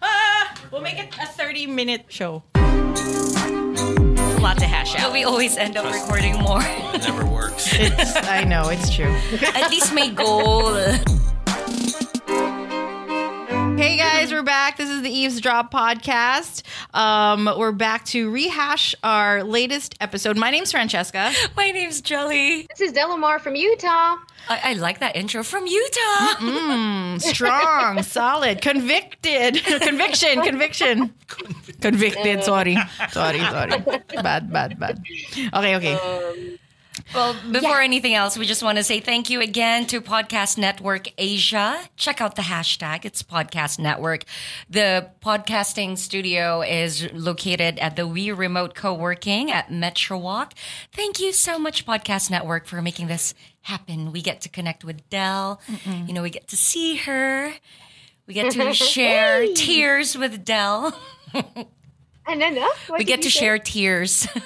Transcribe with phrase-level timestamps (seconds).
[0.00, 2.42] Ah, we'll make it a 30 minute show.
[2.54, 5.12] A lot to hash But out.
[5.12, 6.60] we always end up recording more.
[6.62, 7.68] It never works.
[7.72, 9.14] It's, I know, it's true.
[9.54, 10.74] At least my goal.
[13.82, 14.76] Hey guys, we're back.
[14.76, 16.62] This is the Eavesdrop podcast.
[16.94, 20.36] Um, we're back to rehash our latest episode.
[20.36, 21.32] My name's Francesca.
[21.56, 22.68] My name's Gelli.
[22.68, 24.18] This is Delamar from Utah.
[24.48, 26.34] I, I like that intro from Utah.
[26.36, 31.12] Mm, strong, solid, convicted, conviction, conviction,
[31.80, 32.44] convicted.
[32.44, 32.76] Sorry,
[33.10, 33.80] sorry, sorry.
[34.22, 35.04] Bad, bad, bad.
[35.54, 36.58] Okay, okay.
[37.14, 41.08] Well, before anything else, we just want to say thank you again to Podcast Network
[41.18, 41.78] Asia.
[41.96, 43.04] Check out the hashtag.
[43.04, 44.24] It's Podcast Network.
[44.70, 50.54] The podcasting studio is located at the We Remote Co-working at Metro Walk.
[50.92, 54.10] Thank you so much, Podcast Network, for making this happen.
[54.10, 55.60] We get to connect with Delle.
[56.06, 57.52] You know, we get to see her.
[58.26, 60.98] We get to share tears with Delle.
[62.24, 63.40] And uh, We get to say?
[63.40, 64.28] share tears.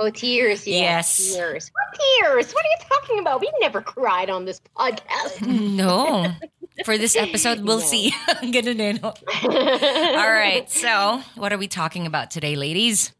[0.00, 0.64] Oh, tears.
[0.64, 1.18] Yes.
[1.18, 1.34] Yes.
[1.34, 1.72] Tears.
[1.72, 2.52] What tears?
[2.52, 3.40] What are you talking about?
[3.40, 5.44] We've never cried on this podcast.
[5.78, 6.32] No.
[6.84, 8.12] For this episode, we'll see.
[8.40, 9.12] Ganun eh, no?
[10.16, 10.70] All right.
[10.70, 13.12] So, what are we talking about today, ladies?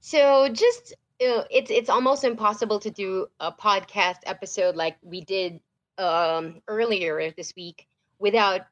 [0.00, 5.60] so, just uh, it's it's almost impossible to do a podcast episode like we did
[5.98, 7.86] um, earlier this week
[8.18, 8.62] without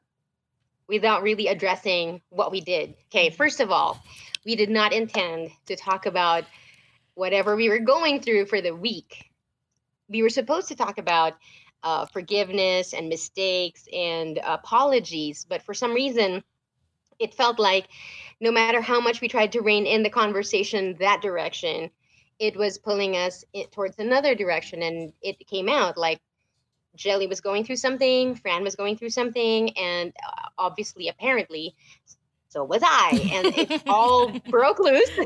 [0.88, 2.94] without really addressing what we did.
[3.10, 4.02] Okay, first of all,
[4.46, 6.44] we did not intend to talk about
[7.18, 9.30] whatever we were going through for the week.
[10.08, 11.34] We were supposed to talk about
[11.82, 16.44] uh, forgiveness and mistakes and apologies, but for some reason,
[17.18, 17.88] it felt like
[18.40, 21.90] no matter how much we tried to rein in the conversation that direction,
[22.38, 24.82] it was pulling us towards another direction.
[24.82, 26.20] And it came out like
[26.94, 31.74] Gelli was going through something, Fran was going through something, and uh, obviously, apparently,
[32.48, 33.10] so was I.
[33.32, 35.18] And it all broke loose.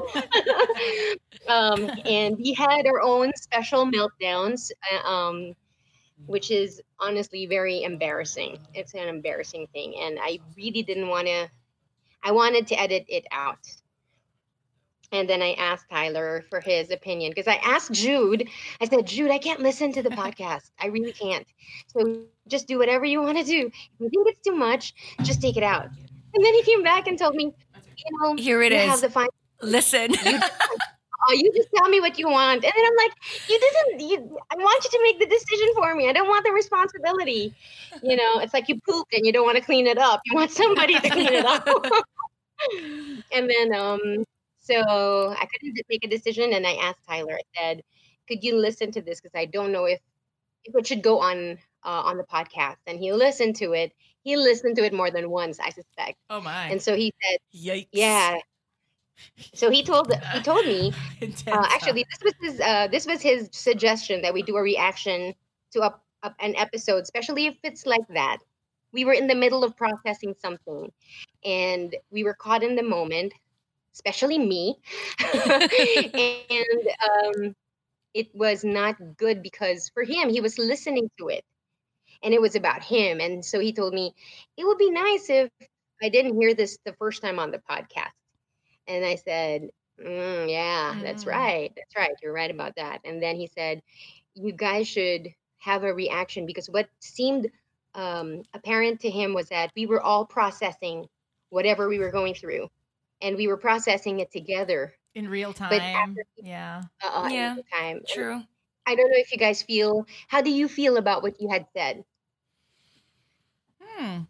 [1.48, 5.54] um, and we had our own special meltdowns, uh, um,
[6.26, 8.58] which is honestly very embarrassing.
[8.74, 9.94] It's an embarrassing thing.
[10.00, 11.48] And I really didn't want to,
[12.24, 13.68] I wanted to edit it out.
[15.12, 18.48] And then I asked Tyler for his opinion because I asked Jude,
[18.80, 20.70] I said, Jude, I can't listen to the podcast.
[20.80, 21.46] I really can't.
[21.88, 23.66] So just do whatever you want to do.
[23.66, 25.88] If you think it's too much, just take it out.
[26.34, 27.44] And then he came back and told me,
[27.96, 28.90] you know, Here it you is.
[28.90, 29.32] have the final
[29.62, 30.12] Listen.
[31.28, 32.64] oh, you just tell me what you want.
[32.64, 33.12] And then I'm like,
[33.48, 36.08] you didn't, you, I want you to make the decision for me.
[36.08, 37.54] I don't want the responsibility.
[38.02, 40.20] You know, it's like you pooped and you don't want to clean it up.
[40.26, 41.66] You want somebody to clean it up.
[43.32, 44.24] and then, um,
[44.58, 44.74] so
[45.30, 46.52] I couldn't make a decision.
[46.52, 47.82] And I asked Tyler, I said,
[48.28, 49.20] could you listen to this?
[49.20, 50.00] Because I don't know if,
[50.64, 52.76] if it should go on, uh, on the podcast.
[52.86, 53.92] And he listened to it.
[54.22, 56.18] He listened to it more than once, I suspect.
[56.30, 56.66] Oh my.
[56.66, 57.88] And so he said, Yikes.
[57.92, 58.38] yeah.
[59.54, 60.92] So he told he told me
[61.22, 65.34] uh, actually, this was his uh, this was his suggestion that we do a reaction
[65.72, 65.92] to
[66.40, 68.38] an episode, especially if it's like that.
[68.92, 70.90] We were in the middle of processing something,
[71.44, 73.32] and we were caught in the moment,
[73.94, 74.78] especially me,
[75.34, 77.56] and um,
[78.14, 81.44] it was not good because for him, he was listening to it,
[82.22, 83.20] and it was about him.
[83.20, 84.14] And so he told me
[84.56, 85.50] it would be nice if
[86.02, 88.12] I didn't hear this the first time on the podcast.
[88.86, 89.68] And I said,
[90.00, 91.02] mm, Yeah, mm.
[91.02, 91.72] that's right.
[91.76, 92.12] That's right.
[92.22, 93.00] You're right about that.
[93.04, 93.82] And then he said,
[94.34, 95.28] You guys should
[95.58, 97.48] have a reaction because what seemed
[97.94, 101.06] um, apparent to him was that we were all processing
[101.50, 102.68] whatever we were going through
[103.20, 106.16] and we were processing it together in real time.
[106.36, 106.82] yeah.
[107.02, 107.56] Uh, yeah.
[107.72, 108.00] time.
[108.08, 108.42] True.
[108.86, 110.06] I don't know if you guys feel.
[110.28, 112.04] How do you feel about what you had said?
[114.02, 114.20] Hmm.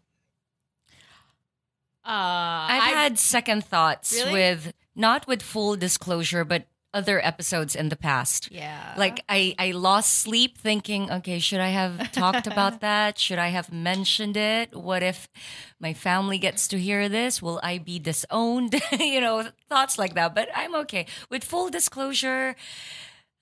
[2.05, 4.33] Uh, I've, I've had second thoughts really?
[4.33, 8.51] with not with full disclosure, but other episodes in the past.
[8.51, 8.93] Yeah.
[8.97, 13.17] Like I, I lost sleep thinking, okay, should I have talked about that?
[13.17, 14.75] Should I have mentioned it?
[14.75, 15.27] What if
[15.79, 17.41] my family gets to hear this?
[17.41, 18.79] Will I be disowned?
[18.99, 20.35] you know, thoughts like that.
[20.35, 21.07] But I'm okay.
[21.29, 22.55] With full disclosure,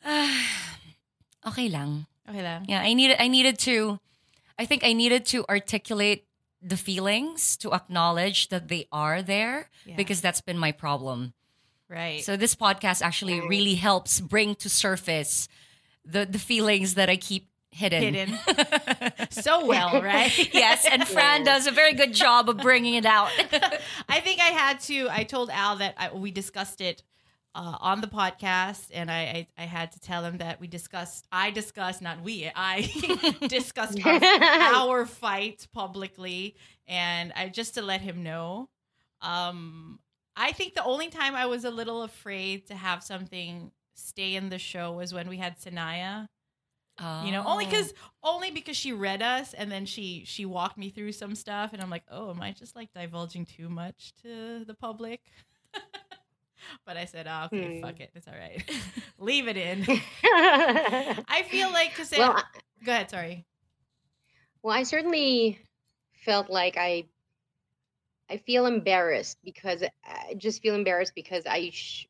[0.06, 0.34] uh,
[1.48, 2.06] okay lang.
[2.30, 2.66] Okay lang.
[2.70, 4.00] Yeah, I needed I needed to
[4.62, 6.28] I think I needed to articulate
[6.62, 9.96] the feelings to acknowledge that they are there yeah.
[9.96, 11.34] because that's been my problem.
[11.90, 12.24] Right.
[12.24, 15.48] So this podcast actually really helps bring to surface
[16.06, 18.14] the the feelings that I keep hidden.
[18.14, 18.38] Hidden.
[19.32, 20.54] so well, right?
[20.54, 23.32] yes, and Fran does a very good job of bringing it out.
[24.08, 25.08] I think I had to.
[25.10, 27.02] I told Al that I, we discussed it
[27.54, 31.28] uh, on the podcast, and I, I, I had to tell him that we discussed.
[31.32, 32.50] I discussed, not we.
[32.56, 32.90] I
[33.48, 36.56] discussed our, fight publicly,
[36.88, 38.70] and I just to let him know.
[39.22, 40.00] Um,
[40.36, 44.50] I think the only time I was a little afraid to have something stay in
[44.50, 46.28] the show was when we had Sanaya.
[47.00, 47.26] Oh.
[47.26, 47.94] You know, only because
[48.24, 48.36] oh.
[48.36, 51.82] only because she read us and then she she walked me through some stuff and
[51.82, 55.22] I'm like, oh, am I just like divulging too much to the public?
[56.86, 58.64] but I said, oh, okay, fuck it, it's all right,
[59.20, 59.86] leave it in.
[60.24, 62.42] I feel like because well,
[62.84, 63.46] go ahead, sorry.
[64.64, 65.60] Well, I certainly
[66.14, 67.06] felt like I
[68.30, 72.08] I feel embarrassed because I just feel embarrassed because I sh-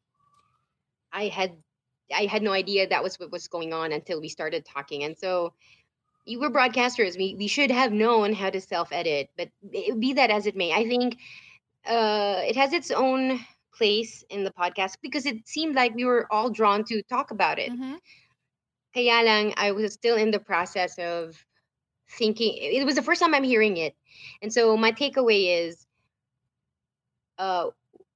[1.12, 1.58] I had
[2.14, 5.04] I had no idea that was what was going on until we started talking.
[5.04, 5.54] And so
[6.26, 7.18] you were broadcasters.
[7.18, 10.56] We we should have known how to self edit, but it, be that as it
[10.56, 11.18] may, I think
[11.86, 13.40] uh, it has its own
[13.74, 17.60] place in the podcast because it seemed like we were all drawn to talk about
[17.60, 17.72] it.
[17.72, 17.96] Mm-hmm.
[18.94, 21.46] Kaya lang, I was still in the process of
[22.10, 22.58] thinking.
[22.58, 23.96] It was the first time I'm hearing it,
[24.42, 25.88] and so my takeaway is
[27.38, 27.70] uh,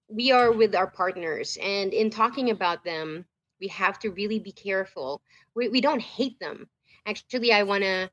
[0.08, 3.26] we are with our partners and in talking about them
[3.60, 5.22] we have to really be careful
[5.56, 6.70] we, we don't hate them
[7.06, 8.10] actually i want to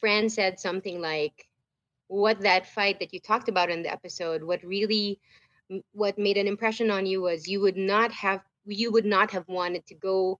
[0.00, 1.46] fran said something like
[2.08, 5.20] what that fight that you talked about in the episode what really
[5.92, 9.48] what made an impression on you was you would not have you would not have
[9.48, 10.38] wanted to go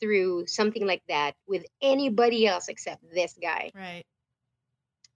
[0.00, 3.70] through something like that with anybody else except this guy.
[3.74, 4.04] Right.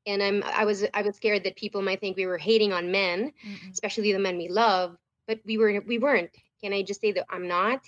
[0.06, 2.90] And i'm i was i was scared that people might think we were hating on
[2.90, 4.96] men mm especially the men we love
[5.26, 6.30] but we were we weren't.
[6.60, 7.80] Can i just say that i'm not?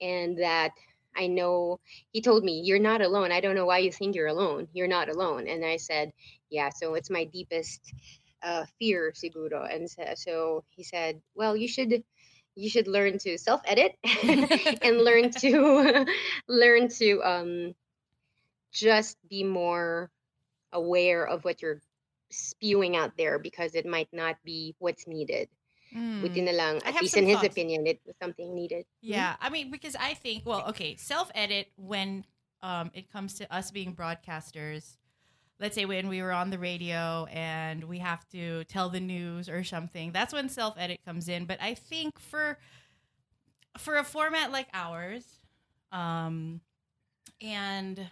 [0.00, 0.72] And that
[1.16, 1.80] i know
[2.12, 3.32] he told me you're not alone.
[3.32, 4.68] I don't know why you think you're alone.
[4.74, 5.48] You're not alone.
[5.48, 6.12] And i said
[6.50, 7.80] yeah so it's my deepest
[8.42, 12.02] uh, fear siguro and so, he said well you should
[12.54, 13.96] you should learn to self edit
[14.82, 16.06] and learn to
[16.48, 17.74] learn to um
[18.72, 20.10] just be more
[20.72, 21.80] aware of what you're
[22.30, 25.48] spewing out there because it might not be what's needed.
[25.94, 26.20] Mm.
[26.20, 28.84] Buti na lang, at least in his opinion, it was something needed.
[29.02, 29.12] Hmm?
[29.12, 29.46] Yeah, mm-hmm.
[29.46, 32.24] I mean, because I think, well, okay, self edit when
[32.60, 34.98] um, it comes to us being broadcasters.
[35.58, 39.48] Let's say when we were on the radio and we have to tell the news
[39.48, 41.46] or something, that's when self edit comes in.
[41.46, 42.58] But I think for
[43.78, 45.24] for a format like ours,
[45.92, 46.60] um,
[47.40, 48.08] and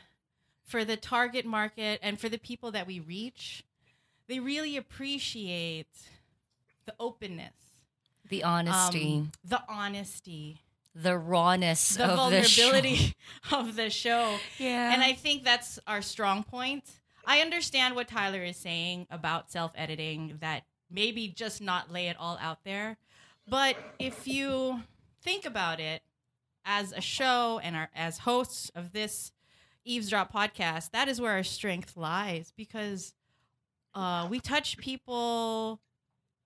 [0.65, 3.65] for the target market and for the people that we reach,
[4.27, 5.93] they really appreciate
[6.87, 7.53] the openness,
[8.29, 10.63] the honesty, um, the honesty,
[10.95, 13.15] the rawness, the vulnerability
[13.51, 14.37] the of the show.
[14.59, 16.85] Yeah, and I think that's our strong point.
[17.26, 22.16] I understand what Tyler is saying about self editing, that maybe just not lay it
[22.19, 22.97] all out there.
[23.49, 24.83] But if you
[25.23, 26.02] think about it
[26.64, 29.33] as a show and our, as hosts of this
[29.85, 33.14] eavesdrop podcast, that is where our strength lies because
[33.95, 35.81] uh, we touch people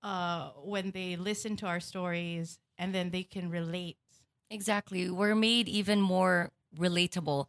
[0.03, 3.97] uh, when they listen to our stories and then they can relate.
[4.51, 5.11] Exactly.
[5.11, 7.47] We're made even more relatable.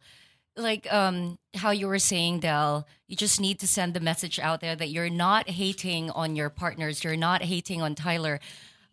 [0.60, 4.60] Like um, how you were saying, Delle, you just need to send the message out
[4.60, 8.40] there that you're not hating on your partners, you're not hating on Tyler.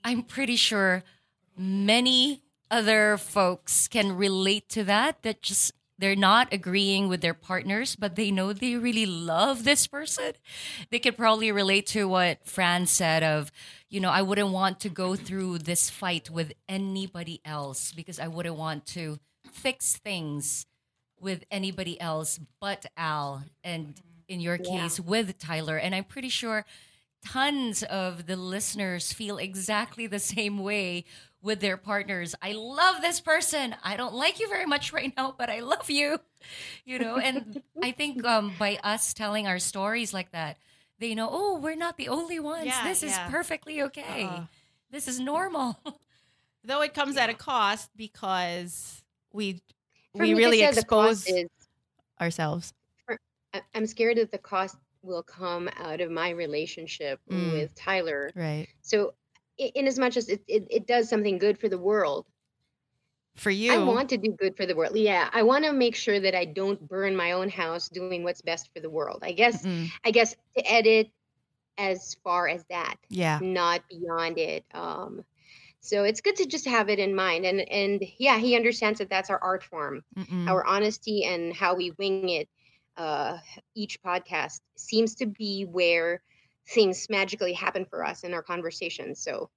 [0.04, 1.04] I'm pretty sure
[1.58, 7.96] many other folks can relate to that, that just they're not agreeing with their partners,
[7.96, 10.34] but they know they really love this person.
[10.92, 13.52] They could probably relate to what Fran said of,
[13.90, 18.28] you know, I wouldn't want to go through this fight with anybody else because I
[18.28, 19.18] wouldn't want to
[19.52, 20.68] fix things
[21.20, 24.82] with anybody else but Al and in your Yeah.
[24.82, 25.78] case with Tyler.
[25.78, 26.66] And I'm pretty sure
[27.26, 31.06] tons of the listeners feel exactly the same way
[31.42, 32.36] with their partners.
[32.42, 33.76] I love this person.
[33.84, 36.20] I don't like you very much right now, but I love you.
[36.86, 40.58] You know, and I think um, by us telling our stories like that,
[41.00, 42.66] they know, oh, we're not the only ones.
[42.66, 44.24] Yeah, this is perfectly okay.
[44.24, 44.46] Uh-uh.
[44.90, 45.78] This is normal.
[46.64, 49.62] Though it comes at a cost because we
[50.18, 51.48] For we me, really said expose is
[52.20, 52.74] ourselves.
[53.54, 57.54] I- I'm scared that the cost will come out of my relationship Mm.
[57.54, 58.32] with Tyler.
[58.36, 58.68] Right.
[58.82, 59.14] So,
[59.58, 62.26] in as much as it, it, it does something good for the world,
[63.36, 63.72] For you.
[63.74, 64.96] I want to do good for the world.
[64.98, 68.42] Yeah, I want to make sure that I don't burn my own house doing what's
[68.42, 69.20] best for the world.
[69.24, 69.66] I guess.
[69.66, 71.10] Mm, I guess to edit
[71.78, 73.40] as far as that, yeah.
[73.42, 74.66] not beyond it.
[74.74, 75.24] Um,
[75.88, 79.10] so it's good to just have it in mind, and and yeah, he understands that
[79.10, 80.04] that's our art form.
[80.18, 80.50] Mm-mm.
[80.50, 82.50] our honesty and how we wing it
[82.98, 83.38] uh
[83.76, 86.22] each podcast seems to be where
[86.68, 89.50] things magically happen for us in our conversations so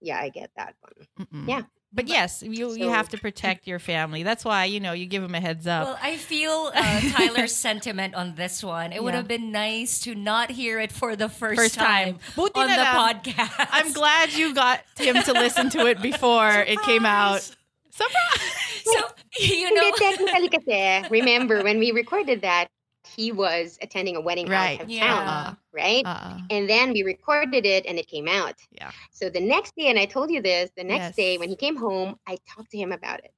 [0.00, 1.48] yeah i get that one Mm-mm.
[1.48, 1.62] Yeah.
[1.92, 4.22] But yes, you you have to protect your family.
[4.22, 5.86] That's why you know you give them a heads up.
[5.86, 8.92] Well, I feel uh, Tyler's sentiment on this one.
[8.92, 12.18] It would have been nice to not hear it for the first, First time.
[12.18, 13.14] time, on the lang.
[13.14, 13.68] podcast.
[13.72, 17.42] I'm glad you got him to listen to it before it came out.
[17.90, 18.84] Surprise!
[18.84, 19.00] So
[19.40, 22.68] you know, Hindi, technically kasi remember when we recorded that
[23.16, 24.78] he was attending a wedding Right.
[24.80, 25.06] out of Yeah.
[25.06, 28.90] town right Uh, and then we recorded it and it came out yeah.
[29.12, 31.76] so the next day and i told you this the next day when he came
[31.76, 33.32] home i talked to him about it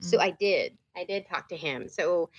[0.00, 0.76] So I did.
[0.96, 1.88] I did talk to him.
[1.88, 2.30] So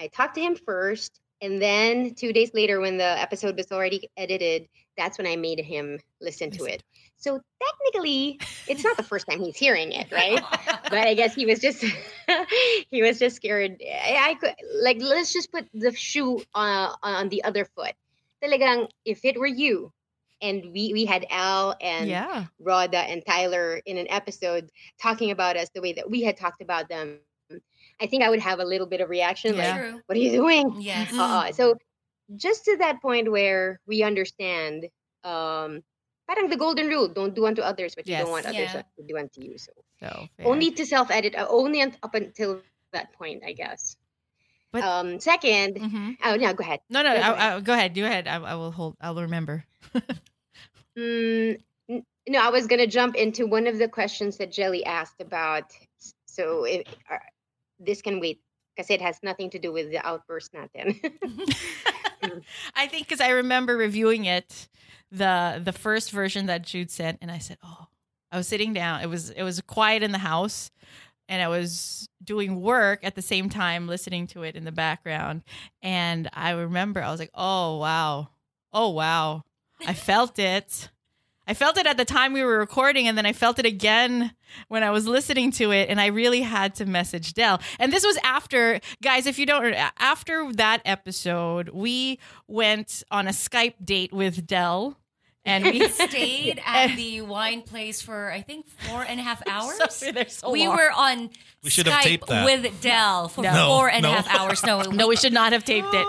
[0.00, 1.20] I talked to him first.
[1.42, 5.60] And then two days later, when the episode was already edited, that's when I made
[5.60, 6.82] him listen to it.
[7.20, 10.40] So technically, it's not the first time he's hearing it, right?
[10.84, 11.84] but I guess he was just
[12.90, 13.76] he was just scared.
[13.80, 17.92] I, I could like let's just put the shoe uh, on the other foot.
[18.42, 19.92] Talagang if it were you,
[20.40, 22.46] and we we had Al and yeah.
[22.58, 26.62] Rhoda and Tyler in an episode talking about us the way that we had talked
[26.62, 27.18] about them,
[28.00, 29.72] I think I would have a little bit of reaction Yeah.
[29.72, 30.00] like, true.
[30.06, 31.12] "What are you doing?" Yes.
[31.12, 31.76] Uh, so
[32.36, 34.88] just to that point where we understand,
[35.24, 35.82] um,
[36.30, 38.86] parang the golden rule: don't do unto others what you don't want others Yeah.
[38.96, 39.58] to do unto you.
[39.58, 42.62] So So only to self-edit, uh, only up until
[42.94, 43.98] that point, I guess.
[44.70, 46.16] But- um, second, Mhm.
[46.22, 46.78] oh no, go ahead.
[46.86, 47.10] No, no.
[47.10, 47.34] Go I, ahead.
[47.34, 47.90] I, go ahead.
[47.98, 48.24] Go ahead.
[48.30, 48.94] I, I will hold.
[49.02, 49.66] I'll remember.
[50.98, 51.62] Mm,
[52.28, 55.70] no, I was going to jump into one of the questions that Gelli asked about.
[56.26, 57.16] So if, uh,
[57.78, 58.42] this can wait
[58.74, 60.98] because it has nothing to do with the outburst natin.
[62.74, 64.68] I think because I remember reviewing it,
[65.10, 67.88] the the first version that Jude sent, and I said, "Oh,
[68.32, 69.00] I was sitting down.
[69.02, 70.70] It was it was quiet in the house,
[71.28, 75.42] and I was doing work at the same time, listening to it in the background.
[75.82, 78.28] And I remember I was like, "Oh wow,
[78.72, 79.44] oh wow,
[79.86, 80.90] I felt it."
[81.50, 84.30] I felt it at the time we were recording, and then I felt it again
[84.68, 87.60] when I was listening to it, and I really had to message Delle.
[87.80, 93.30] And this was after, guys, if you don't, after that episode, we went on a
[93.30, 94.96] Skype date with Delle,
[95.44, 99.78] and we Stayed at the wine place for I think four and a half hours.
[99.90, 100.76] So, so we long.
[100.76, 101.30] were on
[101.64, 102.44] We should have taped that.
[102.44, 103.66] with Delle for No.
[103.68, 104.62] four and a half hours.
[104.64, 106.06] No, No, we should not have taped it.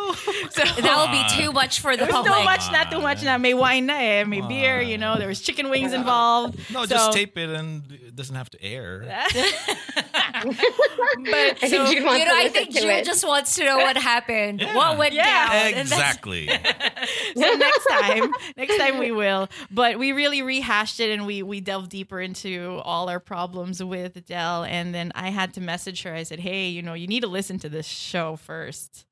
[0.52, 2.34] So that would be too much for the There public.
[2.36, 3.24] too much, not too much.
[3.24, 4.82] Now, may wine na eh, may beer.
[4.82, 6.60] You know, there was chicken wings involved.
[6.72, 9.06] No, So- just tape it and it doesn't have to air.
[9.08, 13.96] But I think so- You know, to I think Jude just wants to know what
[13.98, 14.76] happened, Yeah.
[14.76, 15.72] what went Yeah.
[15.72, 15.80] down.
[15.80, 16.48] Exactly.
[16.48, 19.21] so next time, next time we will.
[19.70, 24.26] But we really rehashed it and we we delved deeper into all our problems with
[24.26, 24.64] Delle.
[24.64, 26.14] And then I had to message her.
[26.14, 29.06] I said, "Hey, you know, you need to listen to this show first.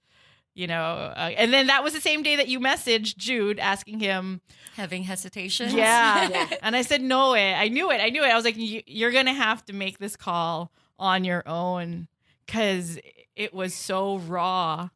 [0.55, 0.83] You know,
[1.15, 4.41] uh, and then that was the same day that you messaged Jude asking him,
[4.75, 5.69] Having hesitation.
[5.75, 6.27] yeah.
[6.31, 6.49] Yeah.
[6.61, 7.53] And I said, no, it.
[7.53, 8.01] I knew it.
[8.01, 8.27] I knew it.
[8.27, 12.09] I was like, you're going to have to make this call on your own
[12.45, 12.99] because
[13.37, 14.89] it was so raw.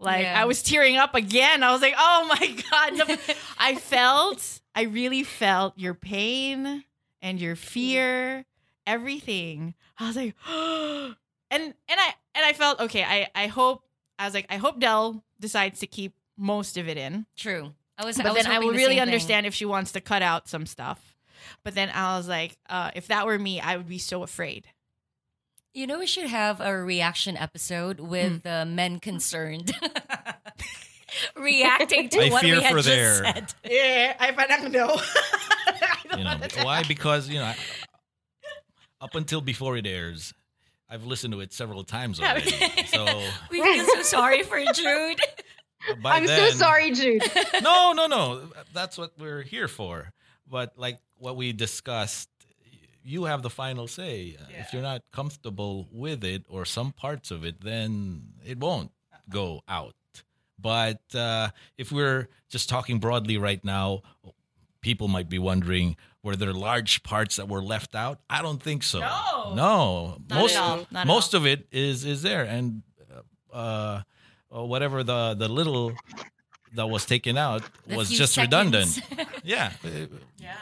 [0.00, 0.40] Like, Yeah.
[0.40, 1.62] I was tearing up again.
[1.62, 3.08] I was like, oh my God.
[3.08, 3.16] No.
[3.58, 6.84] I felt, I really felt your pain
[7.20, 8.44] and your fear,
[8.86, 9.74] everything.
[9.98, 11.14] I was like, and,
[11.50, 13.82] and I, and I felt, okay, I, I hope,
[14.18, 17.72] I was like, I hope Delle decides to keep most of it in True.
[17.96, 18.16] I was.
[18.16, 19.00] but I was then I will really same thing.
[19.00, 21.16] understand if she wants to cut out some stuff.
[21.64, 24.68] But then I was like, uh, if that were me, I would be so afraid.
[25.78, 28.48] You know, we should have a reaction episode with Hmm.
[28.48, 29.70] uh, men concerned.
[31.36, 33.54] Reacting to I what fear we had for just their- said.
[33.64, 34.88] Yeah, I parang no.
[35.66, 36.82] I don't You know why?
[36.82, 37.52] Because you know,
[39.00, 40.34] up until before it airs,
[40.90, 42.50] I've listened to it several times already.
[42.88, 43.04] So
[43.48, 45.20] We feel so sorry for Jude.
[46.02, 47.22] by I'm then, so sorry, Jude.
[47.62, 48.48] no, no, no.
[48.74, 50.12] That's what we're here for.
[50.50, 52.28] But like what we discussed,
[53.08, 54.36] you have the final say.
[54.50, 58.90] If you're not comfortable with it or some parts of it, then it won't
[59.30, 59.94] go out.
[60.58, 64.02] But uh, if we're just talking broadly right now,
[64.80, 68.18] people might be wondering were there large parts that were left out?
[68.28, 68.98] I don't think so.
[69.00, 69.54] No.
[69.54, 70.16] no.
[70.28, 70.76] Not most at all.
[70.90, 72.82] Not at most of it is is there, and
[73.52, 74.02] uh,
[74.54, 75.92] uh, whatever the the little
[76.74, 79.00] that was taken out The was just seconds.
[79.00, 79.00] redundant.
[79.44, 79.72] Yeah,
[80.38, 80.54] Yeah.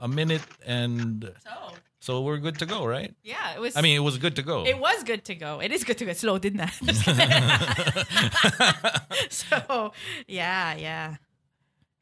[0.00, 1.50] A minute, and So
[2.02, 3.14] so we're good to go, right?
[3.22, 3.76] yeah, it was.
[3.76, 4.64] I mean, it was good to go.
[4.66, 5.60] It was good to go.
[5.60, 6.12] It is good to go.
[6.14, 6.70] Slow, didn't I?
[9.28, 9.92] So
[10.26, 11.16] yeah, yeah.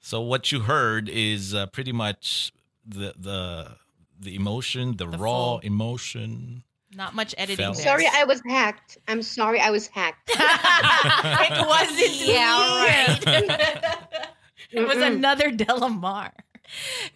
[0.01, 2.53] so what you heard is uh, pretty much
[2.87, 3.77] the the
[4.21, 6.63] the emotion, the, The raw full- emotion.
[6.95, 7.73] Not much editing.
[7.75, 7.85] There.
[7.85, 8.97] Sorry, I was hacked.
[9.09, 10.31] I'm sorry, I was hacked.
[10.35, 12.27] it wasn't.
[12.27, 14.29] Yeah, right.
[14.73, 16.31] it was another Delamar.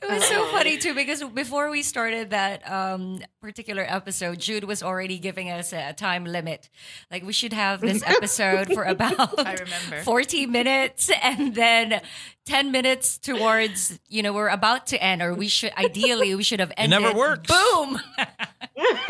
[0.00, 4.82] It was so funny too because before we started that um, particular episode, Jude was
[4.82, 6.68] already giving us a time limit.
[7.10, 10.02] Like we should have this episode for about I remember.
[10.04, 12.00] 40 minutes and then
[12.46, 16.60] 10 minutes towards, you know, we're about to end or we should ideally we should
[16.60, 17.00] have ended.
[17.02, 17.48] never works.
[17.48, 18.00] Boom.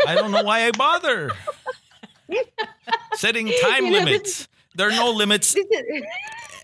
[0.07, 1.31] I don't know why I bother.
[3.15, 4.49] Setting time You know, limits.
[4.75, 6.03] There are no limits This is-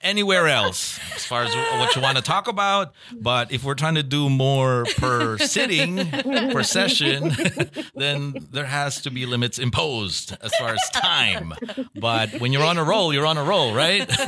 [0.02, 2.93] anywhere else as far as what you want to talk about.
[3.12, 7.33] But if we're trying to do more per sitting, per session,
[7.95, 11.55] then there has to be limits imposed as far as time.
[11.95, 14.07] But when you're on a roll, you're on a roll, right?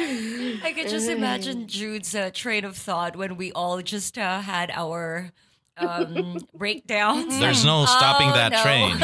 [0.00, 4.70] I could just imagine Jude's uh, train of thought when we all just uh, had
[4.74, 5.32] our
[5.76, 7.38] um, breakdowns.
[7.38, 8.62] There's no stopping Oh, that no.
[8.62, 8.98] train.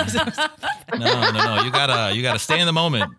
[1.01, 1.63] No, no, no.
[1.65, 3.13] You gotta, you gotta stay in the moment.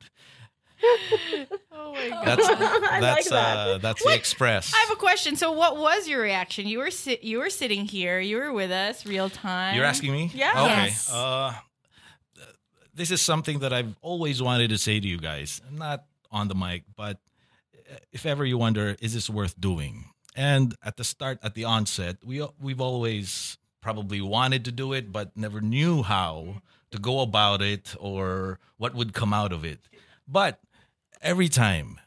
[1.72, 2.26] Oh my god.
[2.26, 3.58] That's I that's like that.
[3.58, 4.74] uh, that's the express.
[4.74, 5.36] I have a question.
[5.36, 6.68] So, what was your reaction?
[6.68, 8.20] You were sit- you were sitting here.
[8.20, 9.76] You were with us, real time.
[9.76, 10.32] You're asking me?
[10.34, 10.52] Yeah.
[10.52, 10.86] Okay.
[10.86, 11.12] Yes.
[11.12, 11.54] Uh,
[12.94, 15.62] this is something that I've always wanted to say to you guys.
[15.72, 17.20] Not on the mic, but
[18.12, 20.06] if ever you wonder, is this worth doing?
[20.36, 25.12] And at the start, at the onset, we we've always probably wanted to do it,
[25.12, 29.80] but never knew how to go about it or what would come out of it.
[30.28, 30.60] But
[31.26, 32.00] every time,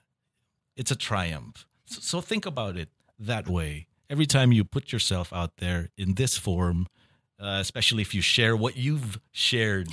[0.76, 1.66] it's a triumph.
[1.87, 3.87] So, so think about it that way.
[4.09, 6.87] Every time you put yourself out there in this form,
[7.38, 9.88] uh, especially if you share what you've shared,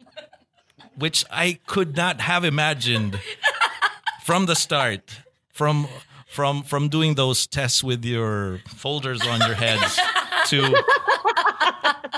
[0.96, 3.20] which I could not have imagined
[4.24, 5.18] from the start,
[5.52, 5.88] from
[6.26, 9.96] from from doing those tests with your folders on your heads
[10.46, 10.62] to,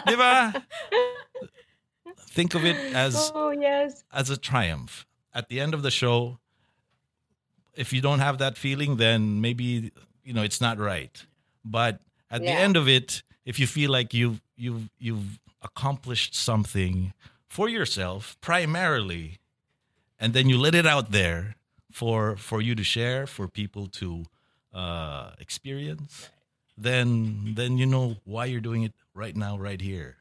[0.07, 0.63] diba?
[2.19, 4.05] Think of it as oh yes.
[4.13, 5.07] as a triumph.
[5.35, 6.39] At the end of the show,
[7.75, 9.93] if you don't have that feeling, then maybe
[10.25, 11.25] you know it's not right.
[11.65, 17.13] But at the end of it, if you feel like you've you've you've accomplished something
[17.49, 19.39] for yourself primarily,
[20.19, 21.57] and then you let it out there
[21.91, 24.25] for for you to share, for people to
[24.75, 26.31] uh, experience,
[26.77, 30.17] then then you know why you're doing it right now, right here,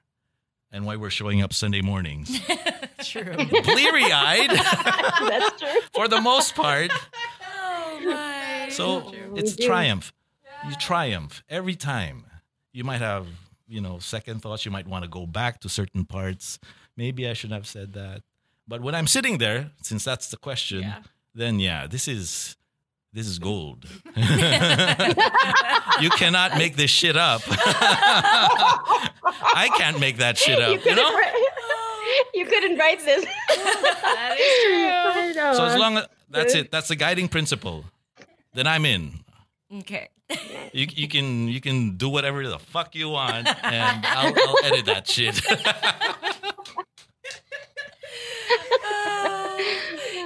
[0.72, 2.40] and why we're showing up Sunday mornings
[3.10, 3.24] True.
[3.64, 4.50] bleary eyed
[5.30, 5.82] That's true.
[5.94, 6.92] for the most part.
[7.64, 8.70] Oh my.
[8.70, 9.66] So it's do.
[9.68, 10.14] triumph.
[10.70, 12.26] You triumph every time.
[12.74, 13.28] You might have,
[13.68, 14.64] you know, second thoughts.
[14.66, 16.60] You might want to go back to certain parts.
[16.96, 18.22] Maybe I shouldn't have said that.
[18.68, 21.00] But when I'm sitting there, since that's the question, Yeah.
[21.36, 22.56] then yeah, this is
[23.14, 23.86] this is gold.
[24.16, 27.42] you cannot make this shit up.
[29.54, 31.14] I can't make that shit up, you couldn't, know?
[31.18, 31.34] write,
[32.34, 33.26] you couldn't write this.
[34.02, 35.54] That is true.
[35.56, 37.86] So as long as that's it, that's the guiding principle.
[38.54, 39.20] Then I'm in.
[39.80, 40.10] Okay.
[40.74, 44.86] You, you can you can do whatever the fuck you want, and I'll, I'll edit
[44.86, 45.42] that shit.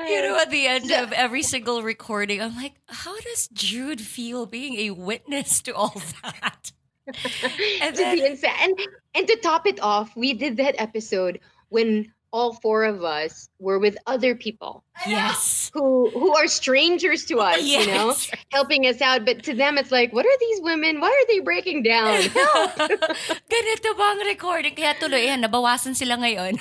[0.07, 4.45] you know, at the end of every single recording, I'm like, how does Jude feel
[4.45, 6.71] being a witness to all that?
[7.07, 8.51] And to be then, insane.
[8.61, 8.79] And,
[9.15, 13.79] and to top it off, we did that episode when all four of us were
[13.79, 15.71] with other people Yes.
[15.71, 18.11] who who are strangers to us, you know,
[18.51, 19.23] helping us out.
[19.23, 20.99] But to them, it's like, what are these women?
[20.99, 22.19] Why are they breaking down?
[22.35, 22.75] Help!
[23.55, 24.75] Ganito ba ang recording?
[24.75, 26.59] Kaya tuloy yan, nabawasan sila ngayon.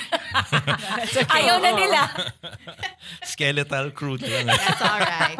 [1.42, 2.00] Ayaw na nila.
[3.26, 4.54] Skeletal crew na lang.
[4.54, 5.38] That's all right.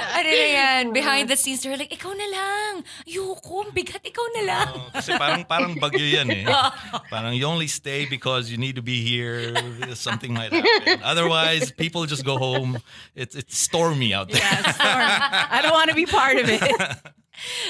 [0.00, 0.82] Ano na yan?
[0.92, 2.72] Behind the scenes, they're like, ikaw na lang.
[3.06, 4.68] Ayoko, ang bigat, ikaw na lang.
[4.72, 6.44] Oo, kasi parang parang bagyo yan eh.
[7.12, 9.52] Parang you only stay because you need to be here.
[9.94, 11.02] Something might happen.
[11.02, 12.78] Otherwise, people just go home.
[13.18, 14.40] It's it's stormy out there.
[14.40, 15.10] Yeah, storm.
[15.54, 16.62] I don't want to be part of it.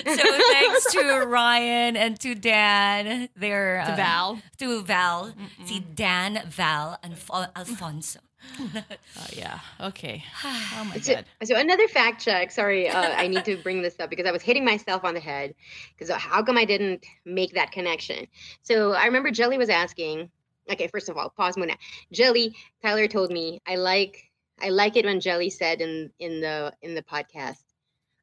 [0.02, 3.28] So thanks to Ryan and to Dan.
[3.36, 4.42] They're, To uh, Val.
[4.58, 5.30] To Val.
[5.64, 7.14] Si Dan, Val, and
[7.54, 8.18] Alfonso.
[8.59, 9.61] Oh yeah.
[9.81, 10.22] Okay.
[10.44, 11.24] Oh my So, god.
[11.44, 12.50] so another fact check.
[12.50, 15.20] Sorry, uh, I need to bring this up because I was hitting myself on the
[15.20, 15.55] head.
[15.96, 18.26] Because how come I didn't make that connection?
[18.62, 20.31] So I remember Gelli was asking.
[20.70, 21.76] Okay, first of all, pause muna.
[22.12, 26.72] Gelli, Tyler told me I like I like it when Gelli said in in the
[26.83, 27.62] in the podcast.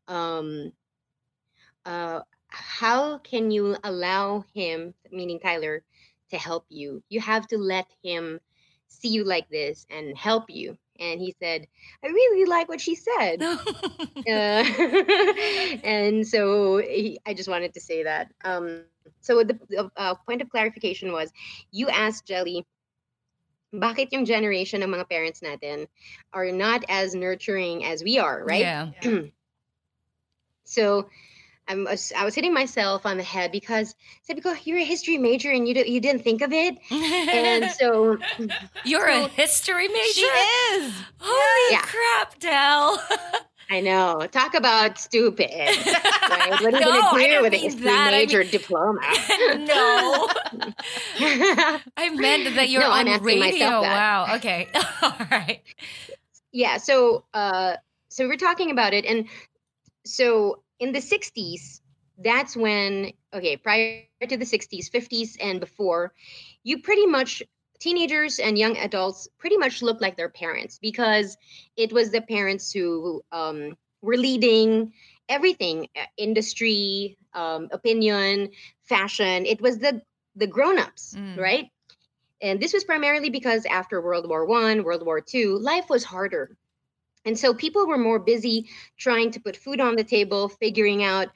[0.07, 0.71] Um,
[1.85, 5.83] uh, how can you allow him, meaning Tyler,
[6.31, 7.03] to help you?
[7.09, 8.39] You have to let him
[8.87, 10.77] see you like this and help you.
[10.99, 11.67] And he said,
[12.03, 13.41] I really like what she said.
[14.27, 14.65] Uh,
[15.83, 18.33] and so he, I just wanted to say that.
[18.43, 18.81] Um,
[19.21, 21.31] so the, uh, point of clarification was,
[21.71, 22.65] you asked Gelli,
[23.73, 25.87] bakit yung generation ng mga parents natin
[26.33, 28.61] are not as nurturing as we are, right?
[28.61, 28.91] Yeah.
[30.67, 31.07] So
[31.69, 35.51] I'm, I was hitting myself on the head because said because you're a history major
[35.51, 38.17] and you do, you didn't think of it, and so
[38.85, 40.13] You're a history major?
[40.13, 40.93] She is.
[41.19, 41.81] Holy Yeah.
[41.81, 43.01] crap, Delle.
[43.69, 45.49] I know talk about stupid.
[46.29, 46.51] Right?
[46.61, 48.07] What are you No, I gonna do don't with a mean history that.
[48.13, 48.99] I major mean- diploma?
[49.57, 50.27] no.
[51.97, 53.39] I meant that you're No, I'm on radio.
[53.45, 53.95] myself that.
[54.27, 54.35] Wow.
[54.35, 54.67] Okay.
[55.01, 55.61] All right.
[56.51, 57.75] yeah so uh
[58.09, 59.27] so we're talking about it and
[60.05, 61.81] so in the 60s
[62.19, 67.19] that's when okay prior to the 60s 50s and before you pretty much
[67.51, 71.37] teenagers and young adults pretty much looked like their parents because
[71.75, 74.91] it was the parents who um, were leading
[75.29, 78.49] everything uh, industry um, opinion
[78.83, 79.45] fashion.
[79.45, 80.01] It was the
[80.35, 81.37] the grown-ups Mm.
[81.37, 81.65] right?
[82.41, 86.57] And this was primarily because after world war one world war two life was harder
[87.27, 88.65] and so people were more busy
[88.97, 91.27] trying to put food on the table figuring out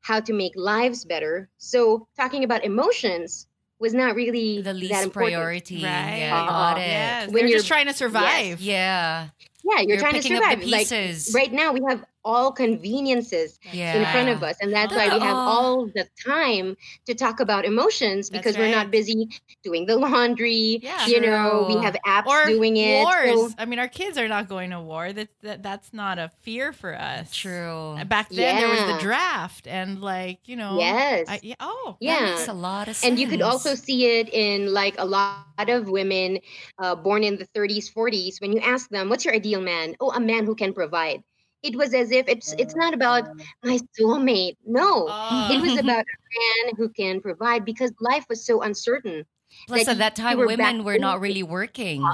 [0.00, 3.46] how to make lives better so talking about emotions
[3.80, 5.34] was not really The that least important.
[5.34, 5.76] priority.
[5.76, 6.16] Right.
[6.18, 6.80] Yeah, got uh-huh.
[6.80, 6.86] it.
[6.86, 7.26] Yes.
[7.26, 8.60] When They're you're- just trying to survive.
[8.60, 9.28] Yeah.
[9.64, 11.32] yeah you're, You're trying to picking up survive the like pieces.
[11.32, 13.96] right now we have all conveniences Yeah.
[13.98, 17.64] in front of us and that's why we have all the time to talk about
[17.64, 19.28] emotions because we're not busy
[19.66, 21.06] doing the laundry Yeah.
[21.12, 23.52] you know we have apps Or doing it wars.
[23.52, 25.12] so- I mean, our kids are not going to war.
[25.12, 27.32] That, that that's not a fear for us.
[27.34, 27.96] True.
[28.06, 32.24] Back then, there was the draft, and like you know, yes I, yeah, oh, yeah
[32.36, 33.08] makes a lot of sense.
[33.10, 36.38] and you could also see it in like a lot of women
[36.82, 40.10] uh, born in the 30s 40s when you ask them what's your ideal man oh
[40.12, 41.22] a man who can provide
[41.62, 43.24] it was as if it's it's not about
[43.64, 45.48] my soulmate no Oh.
[45.52, 49.24] it was about a man who can provide because life was so uncertain
[49.66, 52.06] Plus, that at that time, were women were not really working.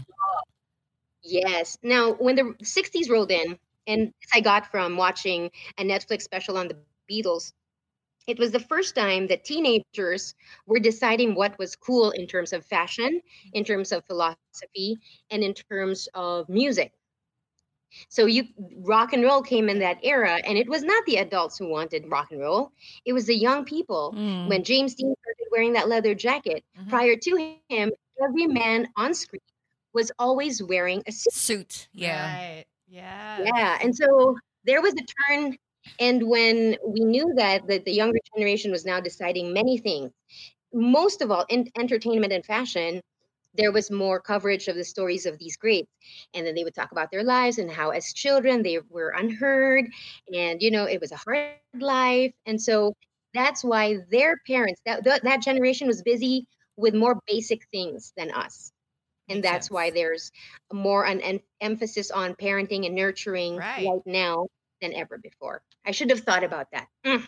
[1.23, 1.79] Yes.
[1.83, 6.57] Now, when the 60s rolled in, and this I got from watching a Netflix special
[6.57, 6.77] on the
[7.11, 7.53] Beatles,
[8.27, 10.35] it was the first time that teenagers
[10.67, 13.21] were deciding what was cool in terms of fashion,
[13.53, 14.97] in terms of philosophy,
[15.31, 16.93] and in terms of music.
[18.09, 18.45] So you
[18.77, 22.09] rock and roll came in that era, and it was not the adults who wanted
[22.09, 22.73] rock and roll.
[23.05, 24.15] It was the young people.
[24.17, 24.49] Mm.
[24.49, 26.89] When James Dean started wearing that leather jacket, Mhm.
[26.89, 29.41] prior to him, every man on screen
[29.93, 31.33] was always wearing a suit.
[31.33, 31.89] Suit.
[31.93, 32.27] Yeah.
[32.35, 32.65] Right.
[32.89, 33.45] Yeah.
[33.45, 35.57] Yeah, and so there was a turn,
[35.99, 40.11] and when we knew that that the younger generation was now deciding many things,
[40.73, 43.01] most of all in entertainment and fashion,
[43.55, 45.91] there was more coverage of the stories of these greats,
[46.35, 49.87] and then they would talk about their lives and how as children they were unheard,
[50.33, 52.95] and you know it was a hard life, and so
[53.33, 58.31] that's why their parents that that, that generation was busy with more basic things than
[58.31, 58.73] us.
[59.29, 60.31] And Makes that's why there's
[60.73, 63.87] more an, an emphasis on parenting and nurturing Right.
[63.87, 64.01] right.
[64.05, 64.49] now
[64.83, 65.63] than ever before.
[65.87, 66.89] I should have thought about that.
[67.07, 67.27] Mm.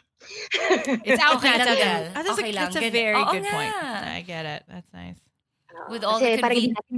[1.04, 1.58] It's out Okay now.
[1.58, 2.02] lang That's, yan.
[2.04, 3.74] a, oh, that's, Okay a, that's a very Oo good point.
[3.74, 4.64] I get it.
[4.68, 5.16] That's nice.
[5.90, 6.96] With all Kasi the parang hindi natin,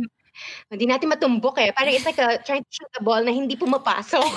[0.71, 1.71] hindi natin matumbok eh.
[1.75, 4.25] Parang it's like a, trying to shoot a ball na hindi pumapasok.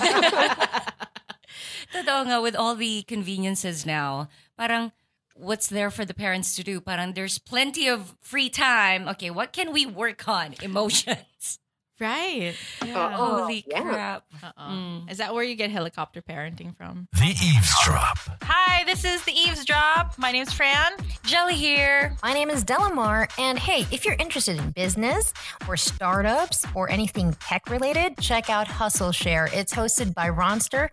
[1.94, 4.92] Totoo nga, with all the conveniences now, parang
[5.36, 6.80] what's there for the parents to do.
[6.80, 9.08] Parang there's plenty of free time.
[9.16, 10.56] Okay, what can we work on?
[10.62, 11.60] Emotions.
[12.02, 12.56] Right.
[12.84, 13.16] Yeah.
[13.16, 13.82] Holy yeah.
[13.84, 14.24] crap.
[14.42, 14.72] Uh-uh.
[14.72, 15.12] Mm.
[15.12, 17.08] Is that where you get helicopter parenting from?
[17.14, 18.18] The Eavesdrop.
[18.42, 20.18] Hi, this is the Eavesdrop.
[20.18, 20.94] My name's Fran.
[21.24, 22.16] Gelli here.
[22.24, 25.32] My name is Delamar, and hey, if you're interested in business
[25.68, 29.48] or startups or anything tech related, check out Hustle Share.
[29.54, 30.90] It's hosted by Ronster.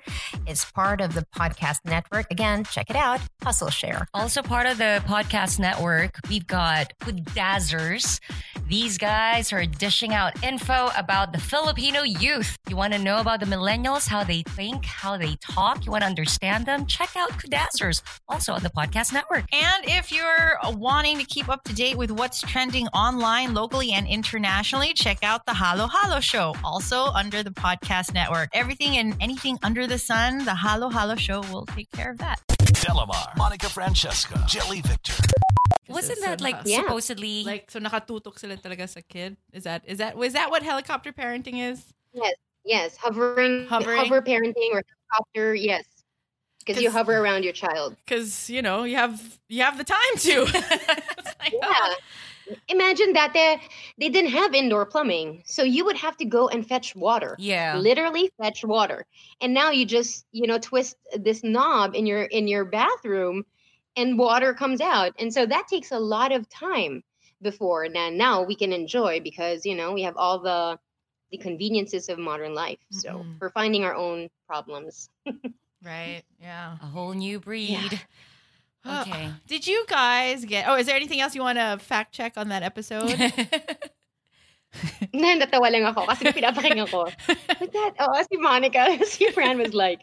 [0.46, 2.30] It's part of the podcast network.
[2.30, 4.06] Again, check it out, Hustle Share.
[4.12, 8.20] Also part of the podcast network, we've got Kudazzers.
[8.68, 12.58] These guys are dishing out info about the Filipino youth.
[12.68, 16.02] You want to know about the millennials, how they think, how they talk, you want
[16.02, 16.86] to understand them?
[16.86, 19.44] Check out Kudazzers, also on the podcast network.
[19.52, 24.06] And if you're wanting to keep up to date with what's trending online, locally, and
[24.08, 28.48] internationally, check out the Halo Halo Show, also under the podcast network.
[28.52, 32.40] Everything and anything under the sun, the Halo Halo Show will take care of that.
[32.58, 35.14] Delamar, Monica Francesca, Gelli Victor.
[35.88, 36.56] Wasn't that like.
[36.64, 36.82] Yeah.
[36.82, 39.36] supposedly Like so nakatutok sila talaga sa kid?
[39.52, 41.82] Is that is that was that what helicopter parenting is?
[42.12, 43.98] Yes, yes, hovering, Hovering?
[43.98, 45.54] hover parenting or helicopter.
[45.54, 45.84] Yes,
[46.58, 47.96] because you hover around your child.
[48.04, 50.46] Because you know you have you have the time to.
[51.38, 51.70] Like, Yeah.
[51.70, 51.94] Oh.
[52.68, 53.60] Imagine that they
[53.98, 57.36] they didn't have indoor plumbing, so you would have to go and fetch water.
[57.38, 57.76] Yeah.
[57.76, 59.04] Literally fetch water.
[59.40, 63.44] And now you just, you know, twist this knob in your in your bathroom
[63.98, 65.12] and water comes out.
[65.18, 67.02] And so that takes a lot of time
[67.42, 70.78] before now now we can enjoy because, you know, we have all the
[71.30, 72.78] the conveniences of modern life.
[72.90, 73.40] So Mhm.
[73.40, 75.10] we're finding our own problems.
[75.84, 76.22] right.
[76.40, 76.76] Yeah.
[76.82, 78.00] a whole new breed?
[78.84, 79.30] Uh, Okay.
[79.46, 80.66] Did you guys get?
[80.68, 83.12] Oh, is there anything else you want to fact check on that episode?
[85.14, 87.08] Natawa lang ako kasi pinapakinggan ko.
[87.60, 90.00] But that, oh, si Monica, si Fran was like,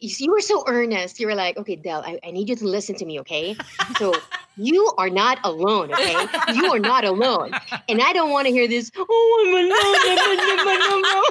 [0.00, 1.20] you were so earnest.
[1.20, 3.56] You were like, okay, Delle, I, I need you to listen to me, okay?
[3.98, 4.14] So
[4.56, 6.16] you are not alone, okay?
[6.54, 7.52] You are not alone.
[7.88, 11.24] And I don't want to hear this, oh, I'm alone, I'm alone, I'm alone.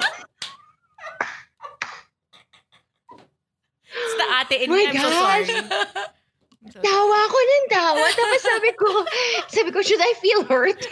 [3.97, 4.87] it's the ate in My me.
[4.87, 5.45] I'm so sorry.
[6.67, 8.05] Tawa ko ng tawa.
[8.11, 8.89] Tapos sabi ko,
[9.47, 10.83] sabi ko, should I feel hurt?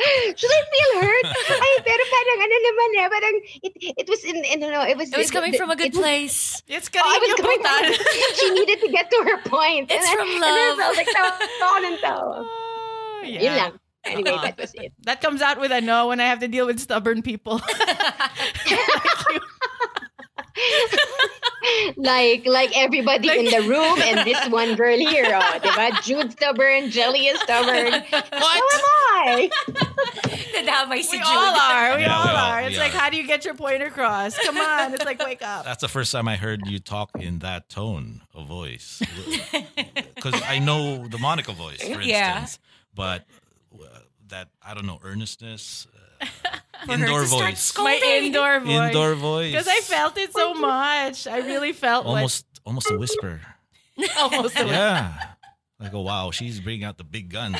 [0.36, 1.26] should I feel hurt?
[1.64, 5.12] Ay, pero parang ano naman eh, parang it, it was in, in, no, it was,
[5.12, 6.62] It was coming from a good it was- place.
[6.68, 7.84] It's Oh, I was kanina going putan.
[8.40, 9.90] she needed to get to her point.
[9.90, 10.78] It's and from then, And then love.
[10.80, 12.36] I was like, tawa, tawa ng tawa.
[12.44, 13.56] Oh, Yun yeah.
[13.56, 13.72] lang.
[14.04, 14.42] Anyway, Uh-uh.
[14.48, 14.92] that was it.
[15.04, 17.60] That comes out with a no when I have to deal with stubborn people.
[21.96, 25.26] like like everybody in the room and this one girl here.
[25.28, 25.92] Oh, diba?
[26.02, 27.92] Jude's stubborn, Gelli is stubborn.
[28.10, 28.20] So
[29.30, 29.50] am I.
[30.60, 31.26] Nadamay si we Jude.
[31.26, 31.96] all are.
[31.96, 32.36] We Yeah, all we are.
[32.36, 32.60] are.
[32.62, 34.38] It's We like, how do you get your point across?
[34.38, 34.94] Come on.
[34.94, 35.64] It's like, wake up.
[35.64, 39.02] That's the first time I heard you talk in that tone of voice.
[40.14, 42.40] Because I know the Monica voice, for Yeah.
[42.42, 42.58] instance,
[42.94, 43.24] but
[43.74, 43.86] uh,
[44.28, 45.86] that I don't know earnestness,
[46.20, 46.26] uh,
[46.84, 48.00] For her indoor to start voice, scolding.
[48.00, 48.88] My indoor voice.
[48.88, 51.26] indoor voice, Because I felt it so much.
[51.26, 53.40] I really felt almost almost a whisper.
[53.96, 54.58] like almost.
[54.60, 55.14] a- Yeah,
[55.80, 57.56] like oh wow, she's bringing out the big guns.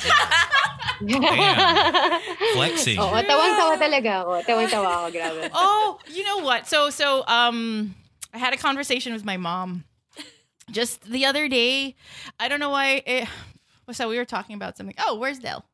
[1.06, 2.20] Damn.
[2.54, 2.98] Flexing.
[2.98, 4.32] Oo, tawang-tawa talaga ako.
[4.42, 5.50] Tawang-tawa ako, grabe.
[5.54, 6.66] oh, you know what?
[6.66, 7.94] So so um
[8.34, 9.84] I had a conversation with my mom
[10.70, 11.96] just the other day.
[12.38, 13.28] I don't know why it
[13.84, 14.94] what's that we were talking about something.
[14.98, 15.64] Oh, where's Delle?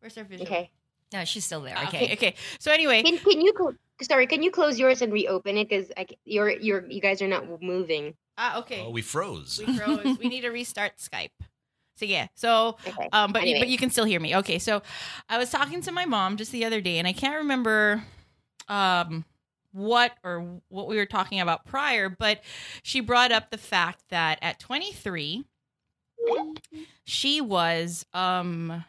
[0.00, 0.46] Where's her visual?
[0.46, 0.70] Okay.
[1.12, 1.78] No, she's still there.
[1.88, 2.04] Okay.
[2.04, 2.12] Okay.
[2.14, 2.34] okay.
[2.58, 5.68] So anyway, Can, can you, cl- sorry, can you close yours and reopen it?
[5.68, 5.92] Because
[6.24, 8.14] you're, you're, you guys are not moving.
[8.36, 8.82] ah okay.
[8.84, 9.62] Oh, we froze.
[9.64, 10.18] we froze.
[10.22, 11.30] we need to restart Skype.
[11.96, 12.26] So yeah.
[12.34, 13.08] So Okay.
[13.12, 13.60] Um, but you, Anyway.
[13.60, 14.34] but you can still hear me.
[14.36, 14.82] Okay, so
[15.28, 18.02] I was talking to my mom just the other day, and I can't remember
[18.68, 19.24] um,
[19.72, 22.40] what or what we were talking about prior, but
[22.82, 25.44] she brought up the fact that at 23,
[27.04, 28.84] she was um,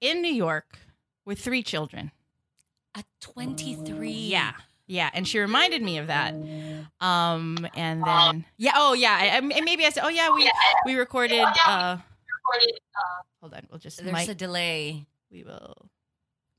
[0.00, 0.78] in New York
[1.24, 2.10] with three children.
[2.94, 4.10] At 23.
[4.10, 4.52] Yeah.
[4.88, 6.32] Yeah, and she reminded me of that.
[7.00, 10.48] Um, and then yeah, oh yeah, I, I, and maybe I said, oh yeah, we
[10.84, 11.44] we recorded.
[11.66, 11.96] Uh,
[13.40, 14.28] hold on, we'll just There's mic.
[14.28, 15.06] a delay.
[15.30, 15.88] we will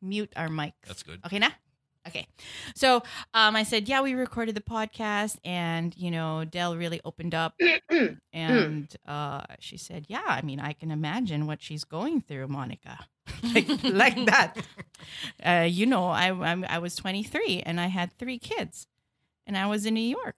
[0.02, 0.74] mute our mics.
[0.86, 1.20] That's good.
[1.26, 1.52] Okay, now?
[2.08, 2.26] Okay.
[2.74, 7.36] So um, I said, yeah, we recorded the podcast, and, you know, Delle really opened
[7.36, 7.60] up.
[8.34, 13.00] and uh, she said, yeah, I mean, I can imagine what she's going through, Monica.
[13.54, 14.56] like, like that.
[15.46, 18.88] Uh, you know, I, I, I was 23 and I had three kids,
[19.46, 20.38] and I was in New York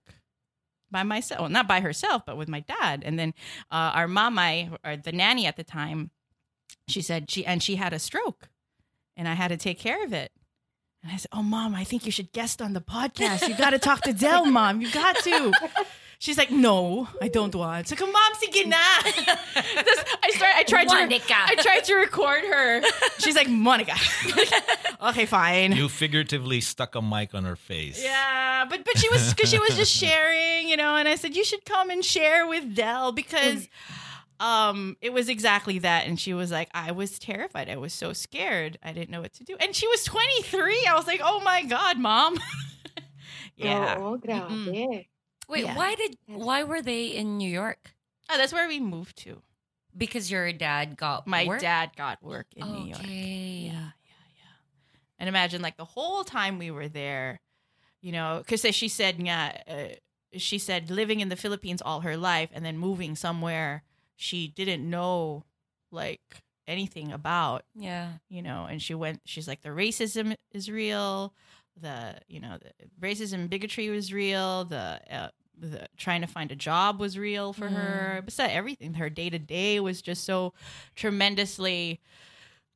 [0.91, 1.41] by myself.
[1.41, 3.03] Well, not by herself, but with my dad.
[3.05, 3.33] And then
[3.71, 6.11] uh, our mama, or the nanny at the time,
[6.87, 8.49] she said she and she had a stroke
[9.19, 10.31] and I had to take care of it.
[11.03, 13.47] And I said, "Oh, mom, I think you should guest on the podcast.
[13.47, 14.81] You got to talk to Delle, mom.
[14.81, 15.53] You got to."
[16.19, 17.87] She's like, no, I don't want.
[17.87, 18.75] So, come mom, sige na.
[19.05, 21.33] Tapos I start, I tried to, Monica.
[21.33, 22.81] I tried to record her.
[23.19, 23.95] She's like, Monica.
[25.01, 25.71] okay, fine.
[25.71, 28.03] You figuratively stuck a mic on her face.
[28.03, 31.37] Yeah, but but she was because she was just sharing, you know, and I said
[31.37, 33.69] you should come and share with Delle because
[34.41, 37.69] um it was exactly that and she was like I was terrified.
[37.69, 38.77] I was so scared.
[38.83, 39.55] I didn't know what to do.
[39.55, 40.85] And she was 23.
[40.85, 42.35] I was like, "Oh my god, mom."
[43.55, 43.95] yeah.
[43.99, 45.07] Oo, grabe.
[45.49, 45.75] Wait, Yeah.
[45.75, 47.91] why did why were they in New York?
[48.29, 49.41] Oh, that's where we moved to.
[49.97, 51.59] Because your dad got My work?
[51.61, 52.99] dad got work in New York.
[53.01, 53.65] Okay.
[53.65, 54.55] Yeah, yeah, yeah.
[55.17, 57.39] And imagine like the whole time we were there,
[58.01, 59.95] you know, because she said, yeah, uh,
[60.37, 63.83] she said living in the Philippines all her life and then moving somewhere
[64.15, 65.43] she didn't know
[65.91, 66.21] like
[66.67, 68.17] anything about, Yeah.
[68.29, 71.33] you know, and she went, she's like, the racism is real,
[71.75, 76.55] the, you know, the racism, bigotry was real, the, uh, the trying to find a
[76.55, 78.21] job was real for her.
[78.25, 80.53] Besides everything, her day to day was just so
[80.95, 81.99] tremendously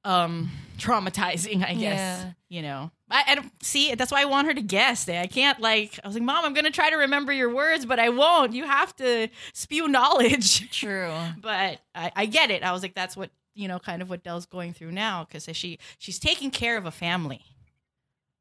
[0.06, 1.80] um traumatizing i guess
[2.26, 2.32] Yeah.
[2.50, 2.91] you know?
[3.10, 6.08] I, I don't see that's why i want her to guess i can't like i
[6.08, 8.52] was like mom i'm gonna try to remember your words but i won't.
[8.52, 10.69] You have to spew knowledge.
[10.78, 11.13] True.
[11.41, 12.63] but I, I get it.
[12.63, 15.48] I was like that's what you know kind of what Delle's going through now because
[15.56, 17.41] she she's taking care of a family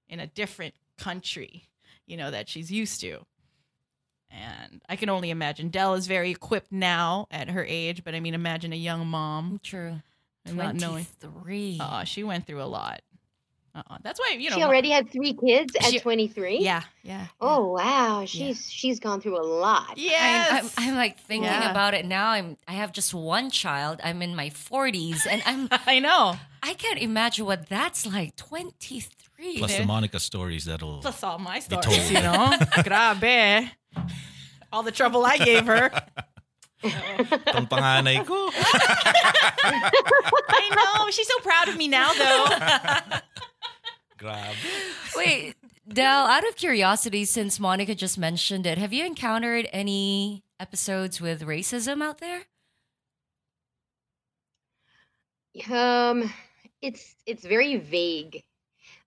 [0.08, 1.68] in a different country
[2.06, 3.20] you know that she's used to
[4.32, 8.20] and i can only imagine Delle is very equipped now at her age but i
[8.20, 10.00] mean imagine a young mom True.
[10.44, 11.78] and not knowing Twenty-three.
[11.80, 13.02] uh, she went through a lot
[13.74, 13.98] uh-uh.
[14.02, 16.58] that's why you know she already had three kids at 23.
[16.60, 19.96] yeah yeah Oh wow, she's she's gone through a lot.
[19.96, 21.70] Yeah, I'm, I'm, I'm like thinking Yeah.
[21.70, 22.28] about it now.
[22.28, 23.98] I'm I have just one child.
[24.04, 28.36] I'm in my 40s, and I'm i know I can't imagine what that's like.
[28.36, 29.56] 23.
[29.58, 31.00] Plus the Monica stories that'll.
[31.00, 31.82] plus all my told.
[31.82, 32.52] stories you know
[32.84, 33.70] grabe
[34.72, 35.90] all the trouble i gave her
[36.82, 38.50] Tong panganay ko.
[40.50, 42.46] i know she's so proud of me now though
[44.22, 44.54] Grabe.
[45.16, 45.56] Wait,
[45.88, 51.42] Delle, out of curiosity, since Monica just mentioned it, have you encountered any episodes with
[51.42, 52.42] racism out there?
[55.70, 56.32] Um,
[56.80, 58.44] it's it's very vague.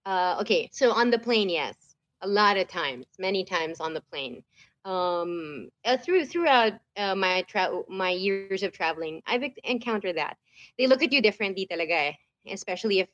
[0.06, 1.76] Uh, okay, so on the plane, yes,
[2.22, 4.44] a lot of times, many times on the plane.
[4.86, 10.20] Um, uh, through throughout uh, my tra- my years of traveling, I've encountered that.
[10.62, 12.14] They look at you differently, talaga, eh,
[12.48, 13.10] especially if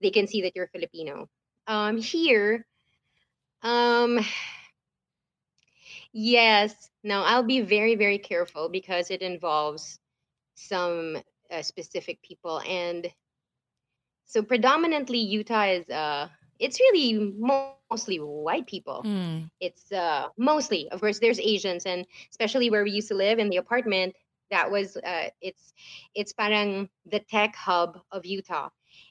[0.00, 1.28] they can see that you're Filipino.
[1.66, 2.64] Um, here,
[3.62, 4.20] um,
[6.12, 6.90] yes.
[7.02, 9.98] Now I'll be very very careful because it involves
[10.54, 11.18] some
[11.50, 13.06] uh, specific people and
[14.24, 19.02] so predominantly utah is uh it's really mo- mostly white people.
[19.02, 19.44] Hmm.
[19.60, 23.48] it's uh mostly of course there's asians and especially where we used to live in
[23.48, 24.14] the apartment
[24.50, 25.72] that was uh it's
[26.14, 28.68] it's parang the tech hub of utah.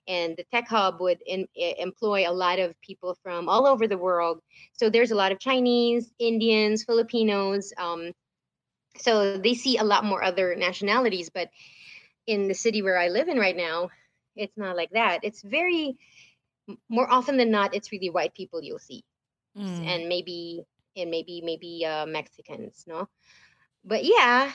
[0.08, 3.98] And the tech hub would in, employ a lot of people from all over the
[3.98, 4.40] world.
[4.74, 8.12] So there's a lot of chinese indians filipinos um
[8.98, 11.50] so they see a lot more other nationalities but
[12.28, 13.90] in the city where i live in right now
[14.36, 15.20] it's not like that.
[15.24, 15.98] It's very
[16.90, 19.04] more often than not it's really white people you'll see
[19.56, 19.88] Hmm.
[19.88, 20.64] and maybe
[20.96, 23.08] and maybe maybe uh, mexicans no
[23.86, 24.52] but yeah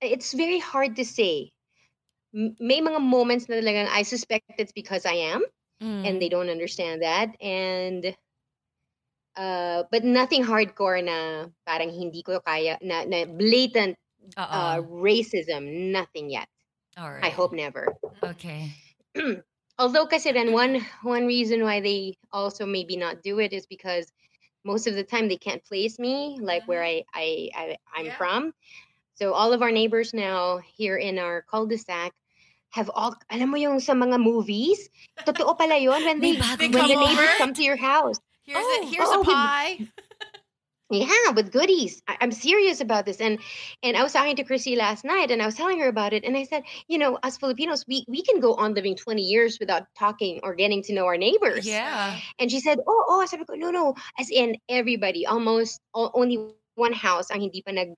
[0.00, 1.52] it's very hard to say
[2.60, 5.42] may mga moments na talagang i suspect it's because i am
[5.80, 6.04] Hmm.
[6.04, 8.16] and they don't understand that and
[9.36, 13.96] uh but nothing hardcore na parang hindi ko kaya na, na blatant
[14.52, 16.48] uh, racism nothing yet
[16.96, 17.24] All right.
[17.24, 18.72] i hope never Okay.
[19.78, 24.12] although kasi then one one reason why they also maybe not do it is because
[24.64, 27.06] most of the time they can't place me like where mm-hmm.
[27.14, 28.16] I, I I I'm Yeah.
[28.18, 28.52] from.
[29.16, 32.12] So all of our neighbors now here in our cul-de-sac
[32.70, 34.90] have all alam mo yung sa mga movies
[35.24, 37.40] totoo pala yun when May they when the neighbors over?
[37.40, 39.80] come to your house here's Oh, a here's oh, a pie
[40.90, 43.38] yeah with goodies I, i'm serious about this and
[43.82, 46.24] and i was talking to chrissy last night and i was telling her about it
[46.24, 49.58] and i said you know us filipinos we we can go on living 20 years
[49.58, 52.16] without talking or getting to know our neighbors Yeah.
[52.38, 53.94] And she said, oh, oh, sabi ko, no, no.
[54.18, 56.38] As in, everybody, almost o- only
[56.76, 57.96] one house ang hindi pa nag,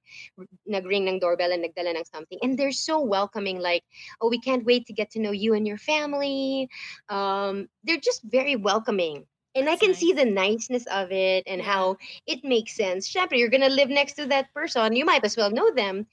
[0.66, 2.38] nag-ring ng doorbell and nagdala ng something.
[2.42, 3.83] And they're so welcoming, like,
[4.20, 6.69] oh, we can't wait to get to know you and your family.
[7.10, 9.27] Um, they're just very welcoming.
[9.55, 9.99] And I can nice.
[9.99, 11.73] see the niceness of it and Yeah.
[11.73, 11.96] how
[12.27, 13.11] it makes sense.
[13.13, 14.94] Syempre, you're gonna live next to that person.
[14.94, 16.07] You might as well know them.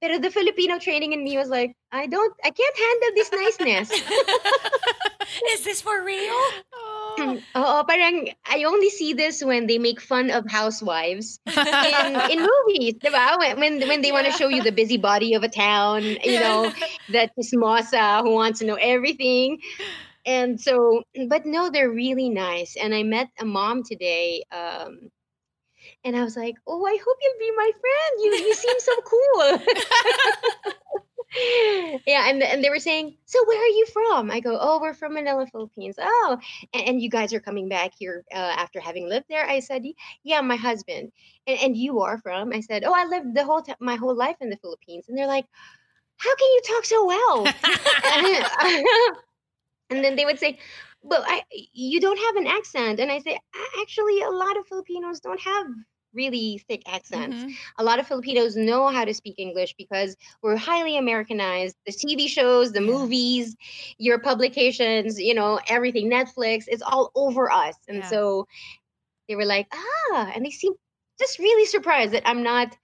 [0.00, 3.90] Pero the Filipino training in me was like, I don't, I can't handle this niceness.
[5.54, 6.40] Is this for real?
[7.18, 12.20] Mm, oh Oo, parang I only see this when they make fun of housewives in
[12.24, 13.36] in movies, diba?
[13.38, 16.72] When when, when they want to show you the busybody of a town, you know,
[17.12, 19.60] that chismosa who wants to know everything.
[20.24, 22.76] And so, but no, they're really nice.
[22.76, 25.10] And I met a mom today, um,
[26.04, 28.20] and I was like, "Oh, I hope you'll be my friend.
[28.22, 29.58] You you seem so cool."
[32.06, 34.94] yeah, and and they were saying, "So where are you from?" I go, "Oh, we're
[34.94, 36.38] from Manila, Philippines." Oh,
[36.72, 39.44] and, and you guys are coming back here uh, after having lived there.
[39.48, 39.82] I said,
[40.22, 41.12] "Yeah, my husband."
[41.46, 42.52] And, and you are from?
[42.52, 45.16] I said, "Oh, I lived the whole time, my whole life in the Philippines." And
[45.18, 45.46] they're like,
[46.16, 47.46] "How can you talk so well?"
[49.92, 50.58] and then they would say,
[51.02, 53.38] well I, you don't have an accent." And I say,
[53.80, 55.66] "Actually, a lot of Filipinos don't have
[56.14, 57.44] really thick accents.
[57.44, 57.56] Mhm.
[57.78, 61.76] A lot of Filipinos know how to speak English because we're highly Americanized.
[61.86, 63.56] The TV shows, the movies,
[63.98, 67.76] your publications, you know, everything, Netflix, it's all over us.
[67.88, 68.08] And Yeah.
[68.08, 68.46] so
[69.28, 70.74] they were like, ah, and they seem
[71.18, 72.76] just really surprised that I'm not.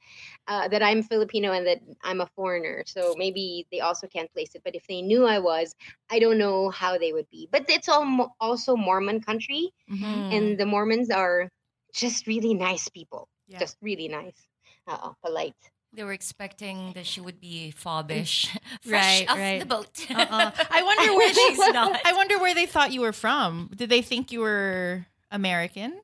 [0.48, 2.82] Uh, that I'm Filipino and that I'm a foreigner.
[2.86, 4.62] So maybe they also can't place it.
[4.64, 5.74] But if they knew I was,
[6.08, 7.46] I don't know how they would be.
[7.52, 10.32] But it's all mo- also Mormon country, Mhm.
[10.34, 11.50] and the Mormons are
[11.92, 13.28] just really nice people.
[13.46, 13.58] Yeah.
[13.60, 14.40] Just really nice.
[14.86, 15.54] Uh, polite.
[15.92, 18.48] They were expecting that she would be fobbish,
[18.82, 19.58] fresh Right, off right.
[19.60, 19.92] the boat.
[20.10, 20.50] Uh-uh.
[20.70, 22.00] I wonder where they, She's not.
[22.06, 23.68] I wonder where they thought you were from.
[23.76, 26.00] Did they think you were American?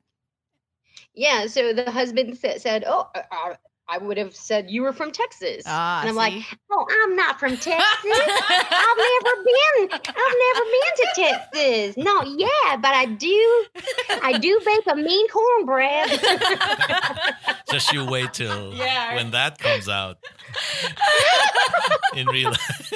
[1.15, 1.47] Yeah.
[1.47, 3.55] So the husband said, "Oh, uh, uh,
[3.87, 6.33] I would have said you were from Texas." Ah, and I'm like,
[6.71, 7.77] "Oh, I'm not from Texas.
[7.77, 9.89] I've never been.
[9.91, 11.97] I've never been to Texas.
[11.97, 13.65] No, yeah, but I do.
[14.23, 16.19] I do bake a mean cornbread."
[17.71, 19.15] Just you wait till Yeah.
[19.15, 20.17] when that comes out
[22.15, 22.93] in real life.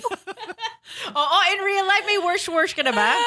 [1.08, 3.16] Oh, oh, in real life, may worse-worse ka na ba?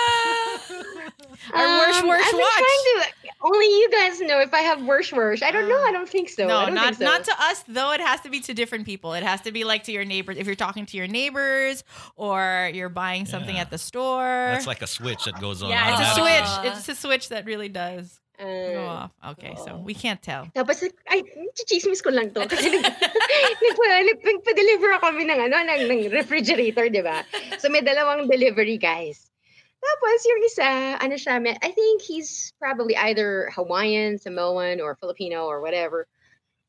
[1.53, 2.55] Or worse, Um, worse I've been watch?
[2.55, 3.09] trying to.
[3.43, 5.43] Only you guys know if I have worse, worse.
[5.43, 5.83] I don't know.
[5.83, 6.47] I don't think so.
[6.47, 7.05] No, don't not think so.
[7.05, 7.91] not to us though.
[7.93, 9.13] It has to be to different people.
[9.15, 10.37] It has to be like to your neighbors.
[10.39, 11.83] If you're talking to your neighbors
[12.15, 13.63] or you're buying something Yeah.
[13.63, 14.23] at the store.
[14.55, 15.71] That's like a switch that goes on.
[15.71, 16.73] yeah, it's a switch.
[16.77, 19.13] It's a switch that really does go Uh, off.
[19.37, 20.49] Okay, so we can't tell.
[20.57, 21.23] Tapos, ay,
[21.55, 22.43] chichismis ko lang to.
[22.51, 27.23] Kasi nag, nagpa, nag- nagpa-deliver kami ng, ano, ng, ng refrigerator, di ba?
[27.61, 29.31] So, may dalawang delivery guys.
[29.83, 30.69] Tapos, yung isa,
[30.99, 36.09] ano siya, may- I think he's probably either Hawaiian, Samoan, or Filipino, or whatever.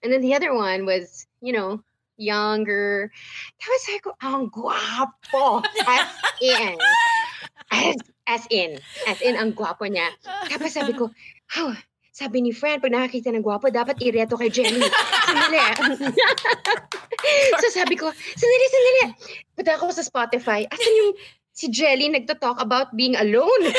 [0.03, 1.80] And then the other one was, you know,
[2.18, 3.09] younger.
[3.57, 5.64] Tapos sabi ko, ang guwapo.
[5.88, 6.09] As
[6.43, 6.76] in.
[7.72, 7.95] As,
[8.28, 8.72] as in.
[9.07, 10.11] As in, ang guwapo niya.
[10.51, 11.09] Tapos sabi ko,
[11.62, 11.78] oh,
[12.14, 14.86] sabi ni Fran, pag nakakita ng gwapo, dapat ireto kay Jenny.
[15.26, 15.58] Sandali.
[17.62, 19.04] so sabi ko, sandali, sandali.
[19.58, 20.62] Punta ako sa Spotify.
[20.70, 21.18] Asan yung
[21.58, 23.66] si Jelly nagto-talk about being alone?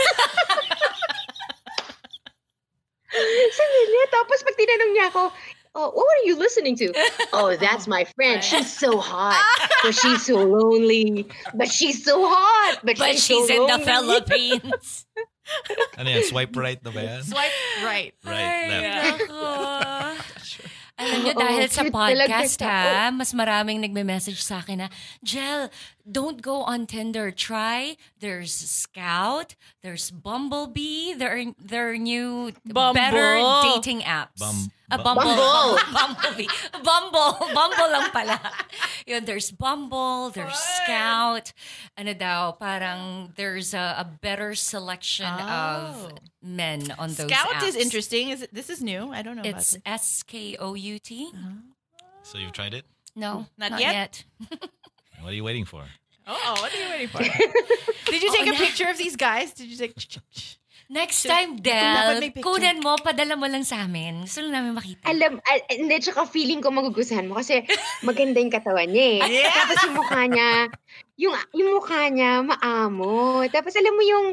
[3.54, 4.00] sandali.
[4.10, 5.30] Tapos pag tinanong niya ako,
[5.74, 6.94] Oh, what are you listening to?
[7.34, 8.46] Oh, that's my friend.
[8.46, 9.42] She's so hot,
[9.82, 11.26] but she's so lonely.
[11.50, 13.84] But she's so hot, but, but she's, she's so in the lonely.
[13.84, 15.02] Philippines.
[16.00, 16.24] Ano yan?
[16.26, 17.22] Swipe right na ba yan?
[17.22, 18.12] Swipe right.
[18.26, 19.22] Right, left.
[19.22, 19.46] Nako.
[20.94, 24.88] Alam niyo, dahil sa cute talaga podcast ha, mas maraming nagme-message sa akin na,
[25.26, 25.66] Jel,
[26.10, 27.30] don't go on Tinder.
[27.30, 32.94] Try, there's Skout, there's Bumblebee, there are, there are new, Bumble.
[32.94, 33.40] better
[33.74, 34.38] dating apps.
[34.38, 35.24] Bum- Ah, bu- Bumble.
[35.24, 35.78] Bumble.
[35.96, 36.48] Bumblebee.
[36.84, 37.32] Bumble.
[37.56, 38.36] Bumble lang pala.
[39.08, 41.52] Yun, there's Bumble, there's Skout.
[41.96, 46.18] Ano daw, parang there's a, a better selection of Oh.
[46.44, 47.80] men on those Skout is apps.
[47.80, 48.28] interesting.
[48.28, 49.08] Is it, this is new?
[49.10, 49.42] I don't know.
[49.42, 51.32] It's about S K O U T.
[52.22, 52.84] So you've tried it?
[53.16, 54.24] No, Not not, yet?
[54.38, 54.68] yet.
[55.24, 55.80] What are you waiting for?
[56.28, 57.24] Oh, what are you waiting for?
[58.12, 59.56] Did you take Oh, a na- picture of these guys?
[59.56, 59.96] Did you take?
[60.84, 64.28] Next time, Del, kunan mo, padala mo lang sa amin.
[64.28, 65.08] Gusto lang namin makita.
[65.08, 67.64] Alam, al- hindi, tsaka feeling ko magugustuhan mo kasi
[68.04, 69.40] maganda yung katawan niya eh.
[69.40, 69.48] Yeah.
[69.48, 70.50] Tapos yung mukha niya,
[71.16, 73.40] yung, yung mukha niya, maamo.
[73.48, 74.26] Tapos alam mo yung,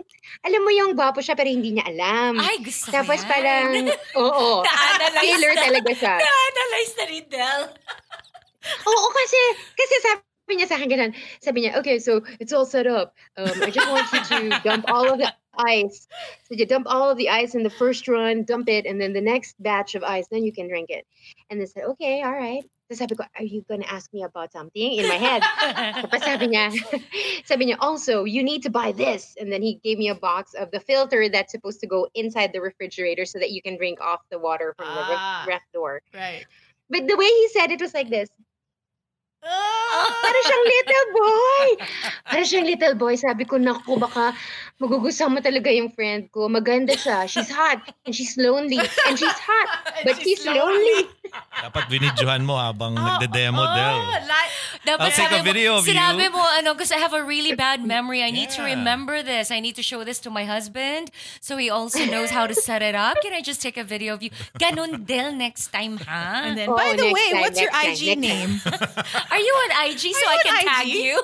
[0.44, 2.36] alam mo yung gwapo siya pero hindi niya alam.
[2.36, 3.30] Ay, gusto ko Tapos yan.
[3.32, 3.68] parang,
[4.20, 5.62] oo, Na-analyze killer na.
[5.64, 6.16] talaga siya.
[6.20, 7.62] Na-analyze na rin, Del.
[8.86, 9.39] Oo, kasi,
[9.72, 10.20] kasi sabi
[10.58, 13.16] niya sa akin ganun, sabi niya, okay, so it's all set up.
[13.38, 16.08] Um, I just want you to dump all of the ice.
[16.47, 19.14] So you dump all of the ice in the first run, dump it, and then
[19.14, 21.06] the next batch of ice, then you can drink it.
[21.49, 22.64] And they said, okay, all right.
[22.91, 24.84] So sabi ko, are you gonna ask me about something?
[24.99, 25.41] In my head.
[25.95, 26.76] Tapos sabi niya,
[27.47, 29.36] sabi niya, also, you need to buy this.
[29.39, 32.52] And then he gave me a box of the filter that's supposed to go inside
[32.52, 35.45] the refrigerator so that you can drink off the water from the Ah.
[35.47, 36.02] ref, ref door.
[36.14, 36.43] Right.
[36.91, 38.28] But the way he said it was like this.
[39.42, 41.68] Para siyang little boy.
[42.24, 43.14] Para siyang little boy.
[43.18, 44.34] Sabi ko, naku, baka
[44.78, 46.46] magugustuhan mo talaga yung friend ko.
[46.48, 47.26] Maganda siya.
[47.26, 47.82] She's hot.
[48.06, 48.78] And she's lonely.
[48.80, 49.70] And she's hot.
[50.06, 51.10] But she's lonely.
[51.32, 53.98] Dapat binidyohan mo habang nagde-demo, oh, Del.
[54.28, 54.52] like,
[54.84, 55.94] Dapat I'll take a sabi mo- video of you.
[55.94, 58.22] Sinabi mo, ano, because I have a really bad memory.
[58.26, 58.74] I need to Yeah.
[58.76, 59.48] remember this.
[59.54, 62.82] I need to show this to my husband so he also knows how to set
[62.82, 63.22] it up.
[63.22, 64.34] Can I just take a video of you?
[64.58, 66.42] Ganon Del next time, ha?
[66.50, 68.52] and then, Oh, by the way, time, what's your IG time, name?
[69.32, 70.93] Are you on IG so I can on tag IG?
[70.93, 71.15] you?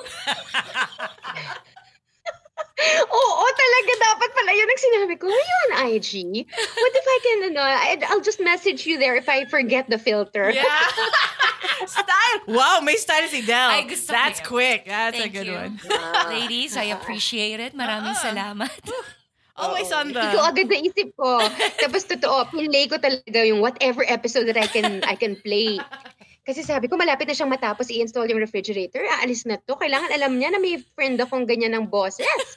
[3.10, 5.26] Oo, talaga dapat pala yun ang sinabi ko.
[5.26, 6.10] Are you on IG?
[6.46, 9.98] What if I can, ano, I'd- I'll just message you there if I forget the
[9.98, 10.50] filter.
[10.54, 10.64] Yeah.
[11.86, 12.38] style.
[12.46, 13.82] Wow, may style si Delle.
[13.82, 14.48] Ay, gusto That's yun.
[14.48, 14.80] quick.
[14.86, 15.58] That's a good you.
[15.58, 15.78] one.
[16.34, 17.76] Ladies, I appreciate it.
[17.76, 18.24] Maraming ah.
[18.24, 18.72] salamat.
[19.58, 20.22] Always on the.
[20.22, 21.42] Ito agad naisip ko.
[21.82, 25.82] Tapos totoo, play ko talaga yung whatever episode that I can I can play.
[26.48, 29.04] Kasi sabi ko, malapit na siyang matapos i-install yung refrigerator.
[29.20, 29.76] Aalis na to.
[29.76, 32.24] Kailangan alam niya na may friend akong ganyan ng boses.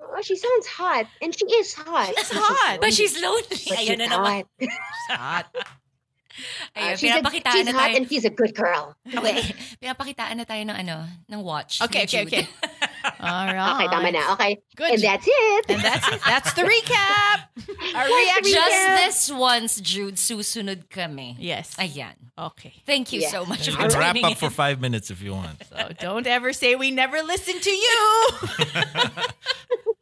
[0.00, 1.04] oh, she sounds hot.
[1.20, 2.08] And she is hot.
[2.16, 2.80] She's hot.
[2.80, 3.44] But she's lonely.
[3.68, 4.48] But Ayun she's na naman.
[4.48, 5.12] hot.
[5.12, 5.46] hot.
[6.72, 7.96] Ayun, Uh, she's, a, pinapakitaan she's na hot tayo.
[8.00, 8.96] and she's a good girl.
[9.04, 9.52] Okay.
[9.76, 11.84] Pinapakitaan na tayo ng ano, ng watch.
[11.84, 12.48] Okay, okay, okay.
[13.20, 13.74] All right.
[13.76, 14.32] Okay, tama na.
[14.34, 14.58] Okay.
[14.76, 14.92] Good.
[14.94, 15.64] And that's it.
[15.68, 16.20] And that's it.
[16.26, 17.48] That's the recap.
[17.94, 18.52] Our That's reaction.
[18.52, 21.36] Just this once, Jude, susunod kami.
[21.38, 21.74] Yes.
[21.76, 22.14] Ayan.
[22.38, 22.72] Okay.
[22.86, 23.30] Thank you Yes.
[23.30, 25.62] so much You for can wrap tuning up for five minutes if you want.
[25.68, 27.98] So don't ever say we never listened to you.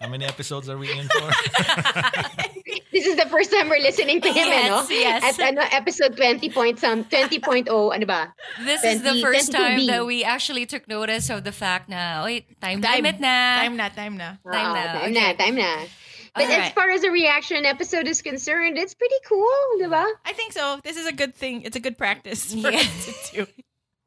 [0.00, 1.30] How many episodes are we in for?
[2.92, 4.88] This is the first time we're listening to him, Yes, eh, ano?
[4.90, 5.20] yes.
[5.22, 8.32] At ano, episode 20 point some, 20.0, ano ba?
[8.64, 12.48] This is the first time that we actually took notice of the fact na, wait,
[12.60, 12.96] time, Time.
[13.04, 13.60] limit na.
[13.62, 14.28] Time na, time na.
[14.42, 15.12] Time na, Time okay.
[15.12, 15.72] na, time na.
[16.34, 16.74] But as Alright.
[16.74, 20.06] far as a reaction episode is concerned, it's pretty cool, di ba?
[20.24, 20.80] I think so.
[20.82, 21.62] This is a good thing.
[21.62, 22.80] It's a good practice for Yeah.
[22.82, 23.46] us to do.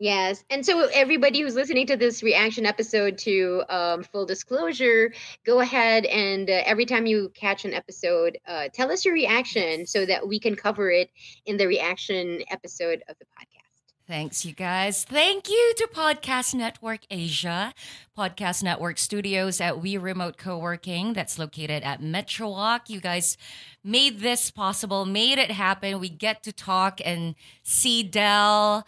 [0.02, 0.44] Yes.
[0.50, 5.14] And so everybody who's listening to this reaction episode to um, full disclosure,
[5.46, 9.86] go ahead and uh, every time you catch an episode, uh, tell us your reaction
[9.86, 11.12] so that we can cover it
[11.46, 13.62] in the reaction episode of the podcast.
[14.08, 15.04] Thanks, you guys.
[15.04, 17.72] Thank you to Podcast Network Asia,
[18.18, 22.90] Podcast Network Studios at We Remote Co-working that's located at Metro Walk.
[22.90, 23.38] You guys
[23.84, 26.00] made this possible, made it happen.
[26.00, 28.88] We get to talk and see Delle.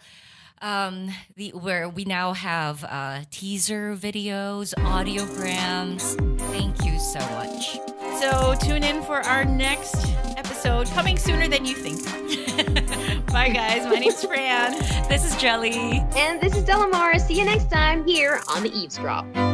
[0.64, 6.16] Um, the where we now have uh, teaser videos, audiograms.
[6.52, 7.78] Thank you so much.
[8.18, 9.94] So tune in for our next
[10.38, 12.02] episode, coming sooner than you think.
[13.26, 13.84] Bye, guys.
[13.84, 14.72] My name's Fran.
[15.14, 16.02] This is Gelli.
[16.16, 17.20] And this is Delamar.
[17.20, 19.53] See you next time here on the Eavesdrop.